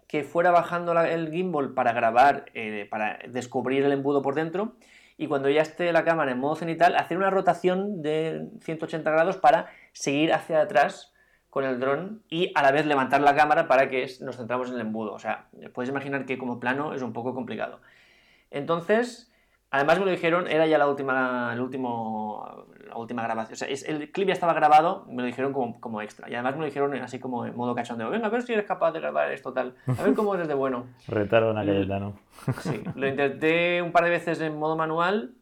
[0.07, 4.73] que fuera bajando el gimbal para grabar, eh, para descubrir el embudo por dentro
[5.19, 9.35] y cuando ya esté la cámara en modo cenital, hacer una rotación de 180 grados
[9.35, 11.13] para seguir hacia atrás
[11.49, 14.75] con el dron y a la vez levantar la cámara para que nos centramos en
[14.75, 15.13] el embudo.
[15.13, 17.79] O sea, puedes imaginar que como plano es un poco complicado.
[18.51, 19.29] Entonces,
[19.71, 23.53] Además me lo dijeron, era ya la última, el último, la última grabación.
[23.53, 26.27] O sea, el clip ya estaba grabado, me lo dijeron como, como, extra.
[26.27, 28.09] Y además me lo dijeron así como en modo cachondeo.
[28.09, 29.75] Venga, a ver si eres capaz de grabar esto tal.
[29.85, 30.87] A ver cómo eres de bueno.
[31.07, 32.17] Retaron a Cayetano.
[32.61, 35.35] Sí, lo intenté un par de veces en modo manual.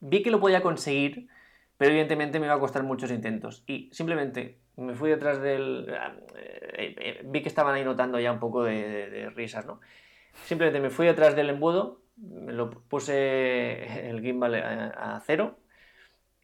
[0.00, 1.28] Vi que lo podía conseguir,
[1.76, 3.62] pero evidentemente me iba a costar muchos intentos.
[3.66, 5.86] Y simplemente me fui detrás del...
[6.74, 9.80] Eh, eh, vi que estaban ahí notando ya un poco de, risas, ¿no?
[10.44, 15.56] Simplemente me fui detrás del embudo lo puse el gimbal a, cero,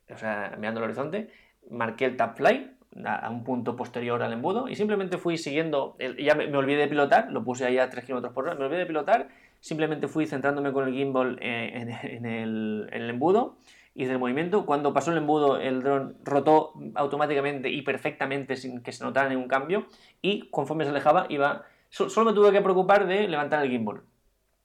[0.09, 1.31] o sea, mirando el horizonte,
[1.71, 2.73] marqué el tap fly
[3.05, 7.31] a, un punto posterior al embudo y simplemente fui siguiendo, ya me, olvidé de pilotar,
[7.31, 9.29] lo puse ahí a 3 km por hora, me olvidé de pilotar,
[9.61, 13.59] simplemente fui centrándome con el gimbal eh, en el embudo
[13.97, 14.67] hice el movimiento.
[14.67, 19.49] Cuando pasó el embudo, el dron rotó automáticamente y perfectamente sin que se notara ningún
[19.49, 19.87] cambio.
[20.23, 21.65] Y conforme se alejaba, iba.
[21.89, 24.03] Solo me tuve que preocupar de levantar el gimbal.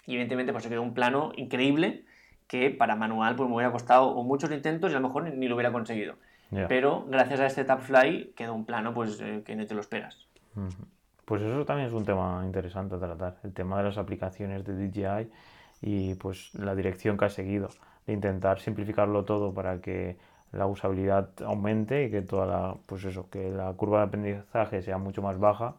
[0.05, 2.03] Y evidentemente, pues se quedó un plano increíble
[2.47, 5.55] que para manual pues, me hubiera costado muchos intentos y a lo mejor ni, lo
[5.55, 6.15] hubiera conseguido.
[6.67, 10.27] Pero gracias a este Tapfly quedó un plano pues, eh, que no te lo esperas.
[11.23, 14.73] Pues eso también es un tema interesante a tratar, el tema de las aplicaciones de
[14.73, 15.32] DJI
[15.82, 17.69] y pues la dirección que ha seguido
[18.08, 20.18] de intentar simplificarlo todo para que
[20.52, 24.97] la usabilidad aumente y que toda la, pues eso, que la curva de aprendizaje sea
[24.97, 25.76] mucho más baja.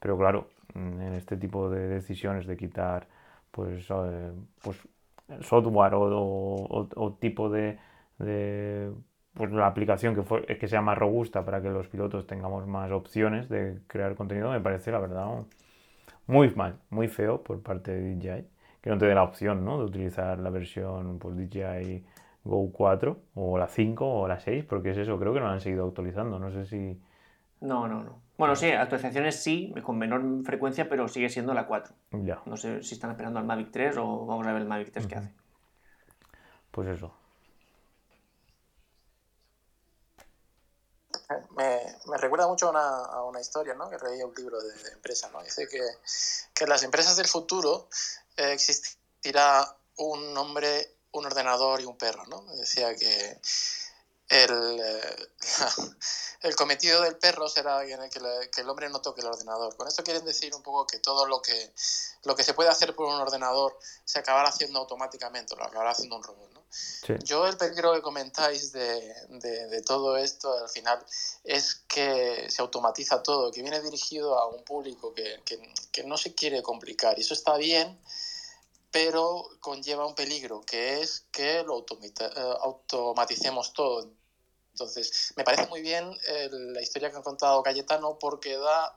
[0.00, 3.06] Pero claro, mm, en este tipo de decisiones de quitar
[3.50, 4.78] pues, eh, pues
[5.40, 7.78] software o, tipo de,
[9.34, 13.48] pues la aplicación que, que sea más robusta para que los pilotos tengamos más opciones
[13.48, 15.26] de crear contenido, me parece la verdad
[16.26, 18.53] muy mal, muy feo por parte de DJI
[18.84, 19.78] que no te dé la opción ¿no?
[19.78, 22.04] de utilizar la versión pues, DJI
[22.44, 25.54] Go 4 o la 5 o la 6, porque es eso, creo que no la
[25.54, 27.00] han seguido actualizando, no sé si...
[27.62, 28.20] No, no, no.
[28.36, 31.94] Bueno, sí, actualizaciones sí, con menor frecuencia, pero sigue siendo la 4.
[32.24, 32.42] Ya.
[32.44, 35.06] No sé si están esperando al Mavic 3 o vamos a ver el Mavic 3
[35.06, 35.32] que hace.
[36.70, 37.14] Pues eso.
[41.56, 41.73] Me,
[42.06, 43.90] me, recuerda mucho a una, historia ¿no?
[43.90, 45.30] que leía un libro de, de empresa.
[45.32, 45.42] ¿no?
[45.42, 45.80] Dice que,
[46.54, 47.88] que las empresas del futuro
[48.36, 52.42] existirá un hombre, un ordenador y un perro, ¿no?
[52.56, 53.40] Decía que
[54.34, 55.28] el, eh,
[56.40, 57.96] el cometido del perro será que,
[58.50, 59.76] que, el hombre no toque el ordenador.
[59.76, 61.72] Con esto quieren decir un poco que todo lo que,
[62.24, 66.16] lo que se puede hacer por un ordenador se acabará haciendo automáticamente, lo acabará haciendo
[66.16, 66.52] un robot.
[66.52, 66.64] ¿no?
[67.22, 71.04] Yo el peligro que comentáis de, de, de, todo esto al final
[71.44, 76.16] es que se automatiza todo, que viene dirigido a un público que, que, que no
[76.16, 77.16] se quiere complicar.
[77.16, 78.00] Y eso está bien
[78.94, 84.08] pero conlleva un peligro, que es que lo eh, automaticemos todo.
[84.74, 88.92] Entonces, me parece muy bien eh, la historia que ha contado Cayetano porque da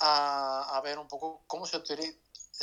[0.00, 1.78] a, ver un poco cómo se,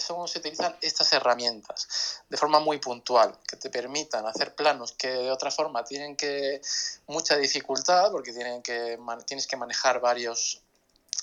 [0.07, 5.07] cómo se utilizan estas herramientas de forma muy puntual, que te permitan hacer planos que
[5.07, 6.59] de otra forma tienen que
[7.05, 8.97] mucha dificultad porque tienen que,
[9.27, 10.63] tienes que manejar varios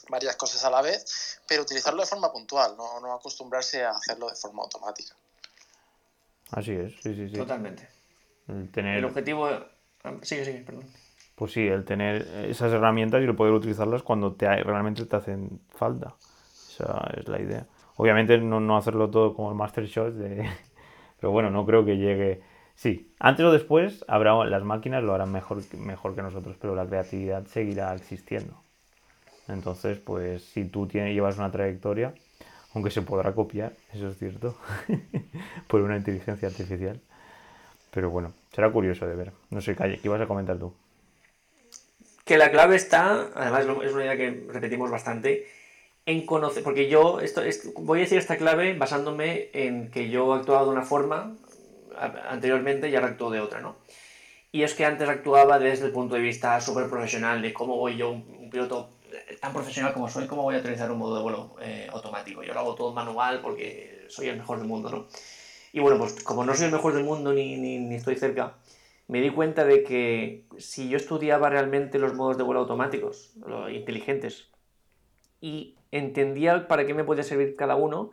[0.08, 4.28] varias cosas a la vez, pero utilizarlo de forma puntual, no, no acostumbrarse a hacerlo
[4.28, 5.16] de forma automática.
[6.50, 7.34] Así es, sí, sí, sí.
[7.34, 7.88] Totalmente.
[8.46, 8.98] El, tener...
[8.98, 9.48] el objetivo.
[10.22, 10.92] Sigue, sigue, perdón.
[11.34, 15.60] Pues sí, el tener esas herramientas y el poder utilizarlas cuando te, realmente te hacen
[15.70, 16.14] falta.
[16.52, 17.66] Esa es la idea.
[17.96, 20.48] Obviamente no, no hacerlo todo como el Master Shot, de...
[21.20, 22.42] pero bueno, no creo que llegue.
[22.74, 26.86] Sí, antes o después habrá las máquinas lo harán mejor, mejor que nosotros, pero la
[26.86, 28.60] creatividad seguirá existiendo.
[29.48, 32.14] Entonces, pues si tú tienes, llevas una trayectoria,
[32.74, 34.56] aunque se podrá copiar, eso es cierto,
[35.68, 37.00] por una inteligencia artificial.
[37.90, 39.32] Pero bueno, será curioso de ver.
[39.50, 40.74] No sé, Calle, ¿qué ibas a comentar tú?
[42.24, 45.46] Que la clave está, además es una idea que repetimos bastante,
[46.06, 47.42] en conocer, porque yo esto,
[47.76, 51.36] voy a decir esta clave basándome en que yo actuaba de una forma
[52.28, 53.76] anteriormente y ahora actúo de otra, ¿no?
[54.52, 57.96] Y es que antes actuaba desde el punto de vista súper profesional de cómo voy
[57.96, 58.90] yo, un piloto
[59.40, 62.42] tan profesional como soy, ¿cómo voy a utilizar un modo de vuelo eh, automático?
[62.42, 65.06] Yo lo hago todo manual porque soy el mejor del mundo, ¿no?
[65.72, 68.54] Y bueno, pues como no soy el mejor del mundo ni, ni, ni, estoy cerca,
[69.06, 73.70] me di cuenta de que si yo estudiaba realmente los modos de vuelo automáticos, los
[73.70, 74.50] inteligentes,
[75.40, 78.12] y entendía para qué me podía servir cada uno,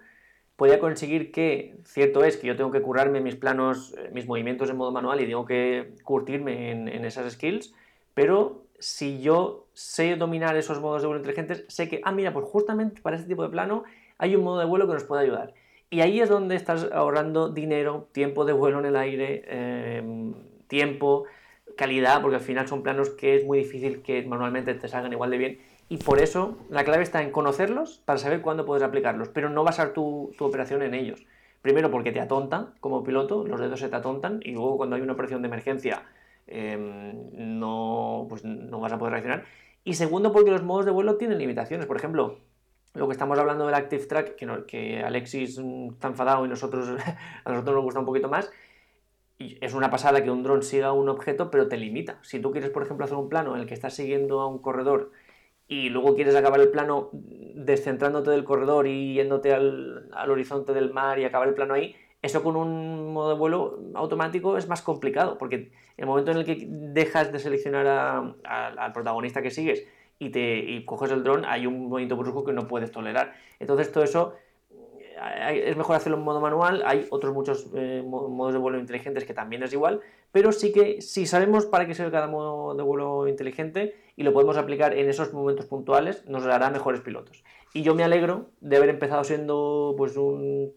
[0.62, 4.70] podía conseguir que, cierto es que yo tengo que curarme mis planos, eh, mis movimientos
[4.70, 7.74] en modo manual y tengo que curtirme en, esas skills,
[8.14, 12.46] pero si yo sé dominar esos modos de vuelo inteligentes, sé que, ah, mira, pues
[12.46, 13.86] justamente para este tipo de plano
[14.18, 15.54] hay un modo de vuelo que nos puede ayudar.
[15.90, 20.34] Y ahí es donde estás ahorrando dinero, tiempo de vuelo en el aire, em,
[20.72, 21.26] tiempo,
[21.78, 25.30] calidad, porque al final son planos que es muy difícil que manualmente te salgan igual
[25.30, 25.60] de bien.
[25.88, 29.64] Y por eso la clave está en conocerlos para saber cuándo puedes aplicarlos, pero no
[29.64, 31.24] basar tu, tu operación en ellos.
[31.62, 35.04] Primero porque te atontan como piloto, los dedos se te atontan, y luego cuando hay
[35.04, 36.04] una operación de emergencia
[36.48, 39.46] Em, no, pues no vas a poder reaccionar.
[39.86, 41.86] Y segundo, porque los modos de vuelo tienen limitaciones.
[41.86, 42.40] Por ejemplo,
[42.94, 45.58] lo que estamos hablando del Active Track, que, que Alexis
[45.92, 46.90] está enfadado y nosotros,
[47.46, 48.52] a nosotros nos gusta un poquito más,
[49.62, 52.20] es una pasada que un dron siga un objeto, pero te limita.
[52.22, 54.60] Si tú quieres, por ejemplo, hacer un plano en el que estás siguiendo a un
[54.60, 55.12] corredor
[55.68, 60.92] y luego quieres acabar el plano descentrándote del corredor y yéndote al, al horizonte del
[60.92, 64.82] mar y acabar el plano ahí, Eso con un modo de vuelo automático es más
[64.82, 67.88] complicado, porque el momento en el que dejas de seleccionar
[68.44, 69.86] al protagonista que sigues
[70.20, 73.34] y, te, y coges el dron, hay un movimiento brusco que no puedes tolerar.
[73.60, 74.36] Entonces todo eso
[75.54, 79.34] es mejor hacerlo en modo manual, hay otros muchos eh, modos de vuelo inteligentes que
[79.34, 80.02] también es igual,
[80.32, 84.34] pero sí que si sabemos para qué sirve cada modo de vuelo inteligente y lo
[84.34, 87.44] podemos aplicar en esos momentos puntuales, nos dará mejores pilotos.
[87.74, 90.74] Y yo me alegro de haber empezado siendo pues un,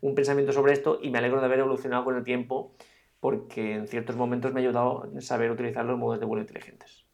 [0.00, 2.74] un pensamiento sobre esto y me alegro de haber evolucionado con el tiempo
[3.20, 7.04] porque en ciertos momentos me ha ayudado a saber utilizar los modos de vuelo inteligentes.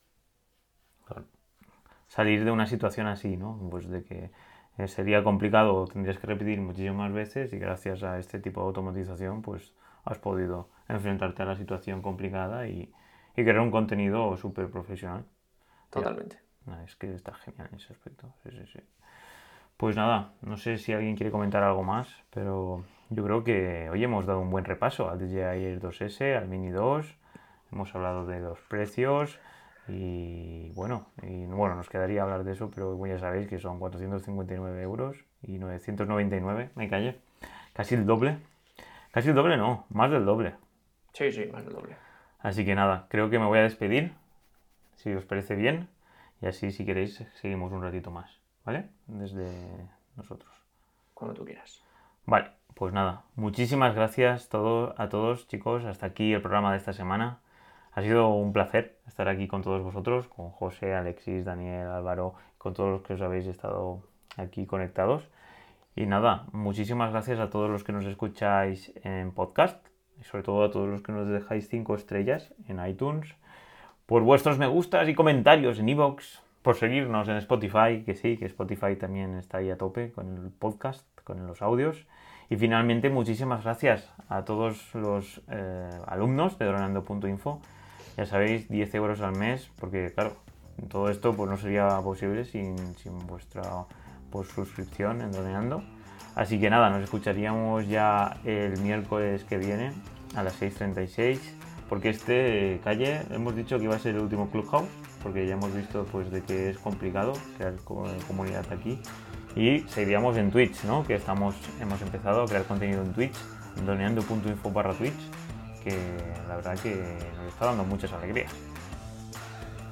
[2.09, 3.69] Salir de una situación así, ¿no?
[3.71, 4.33] Pues de que
[4.85, 9.43] eh, sería complicado, tendrías que repetir muchísimas veces y gracias a este tipo de automatización
[9.43, 9.75] pues
[10.05, 12.93] has podido enfrentarte a la situación complicada y,
[13.37, 15.25] y crear un contenido súper profesional.
[15.91, 16.39] Totalmente.
[16.85, 18.33] es que está genial en ese aspecto.
[19.77, 24.05] Pues nada, no sé si alguien quiere comentar algo más, pero yo creo que hoy
[24.05, 27.17] hemos dado un buen repaso al DJI Air 2S, al Mini 2,
[27.73, 29.41] hemos hablado de los precios,
[29.93, 34.83] y bueno, y bueno, nos quedaría hablar de eso, pero ya sabéis que son 459
[34.83, 37.21] euros y 999, me calle.
[37.73, 38.39] Casi el doble.
[39.13, 40.55] Casi el doble no, más del doble.
[41.13, 41.97] Sí, sí, más del doble.
[42.41, 44.13] Así que nada, creo que me voy a despedir,
[44.97, 45.89] si os parece bien,
[46.41, 48.87] y así si queréis seguimos un ratito más, ¿vale?
[49.07, 49.51] Desde
[50.17, 50.51] nosotros.
[51.13, 51.83] Cuando tú quieras.
[52.25, 56.93] Vale, pues nada, muchísimas gracias todo, a todos chicos, hasta aquí el programa de esta
[56.93, 57.41] semana.
[58.01, 62.73] Ha sido un placer estar aquí con todos vosotros, con José, Alexis, Daniel, Álvaro, con
[62.73, 64.01] todos los que os habéis estado
[64.39, 65.29] aquí conectados.
[65.95, 69.87] Y nada, muchísimas gracias a todos los que nos escucháis en podcast
[70.19, 73.35] y sobre todo a todos los que nos dejáis 5 estrellas en iTunes,
[74.07, 78.47] por vuestros me gustas y comentarios en iVoox, por seguirnos en Spotify, que sí, que
[78.47, 82.07] Spotify también está ahí a tope con el podcast, con los audios.
[82.49, 87.61] Y finalmente, muchísimas gracias a todos los eh, alumnos de dronando.info
[88.21, 90.37] ya sabéis, 10 euros al mes, porque claro,
[90.91, 92.77] todo esto pues no sería posible sin,
[93.27, 93.63] vuestra
[94.31, 95.83] pues, suscripción en Doneando.
[96.35, 99.93] Así que nada, nos escucharíamos ya el miércoles que viene
[100.37, 101.39] a las 6.36,
[101.89, 104.91] porque este calle hemos dicho que iba a ser el último Clubhouse,
[105.23, 107.77] porque ya hemos visto pues de que es complicado crear
[108.29, 109.01] comunidad aquí.
[109.57, 111.07] Y seguiríamos en Twitch, ¿no?
[111.07, 113.35] Que estamos, hemos empezado a crear contenido en Twitch,
[113.87, 115.40] doneando.info barra Twitch
[115.83, 115.97] que
[116.49, 116.95] la verdad que
[117.37, 118.53] nos está dando muchas alegrías.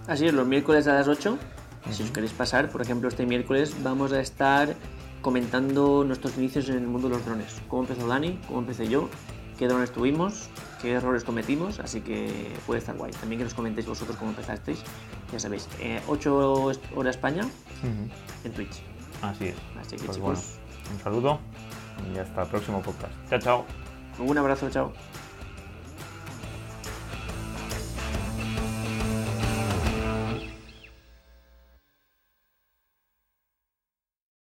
[0.06, 1.38] Así es, los miércoles a las 8,
[1.90, 4.74] si os queréis pasar, por ejemplo, este miércoles vamos a estar
[5.20, 7.60] comentando nuestros inicios en el mundo de los drones.
[7.68, 9.08] Cómo empezó Dani, cómo empecé yo,
[9.58, 10.48] qué drones tuvimos,
[10.80, 13.12] qué errores cometimos, así que puede estar guay.
[13.12, 14.82] También que nos comentéis vosotros cómo empezasteis,
[15.32, 15.68] ya sabéis,
[16.08, 17.46] 8 eh, horas España
[18.44, 18.82] en Twitch.
[19.22, 19.56] Así es.
[19.80, 20.58] Así que pues chicos,
[20.92, 21.40] un saludo
[22.12, 23.12] y hasta el próximo podcast.
[23.28, 23.64] Chao, chao.
[24.18, 24.92] Un abrazo, chao.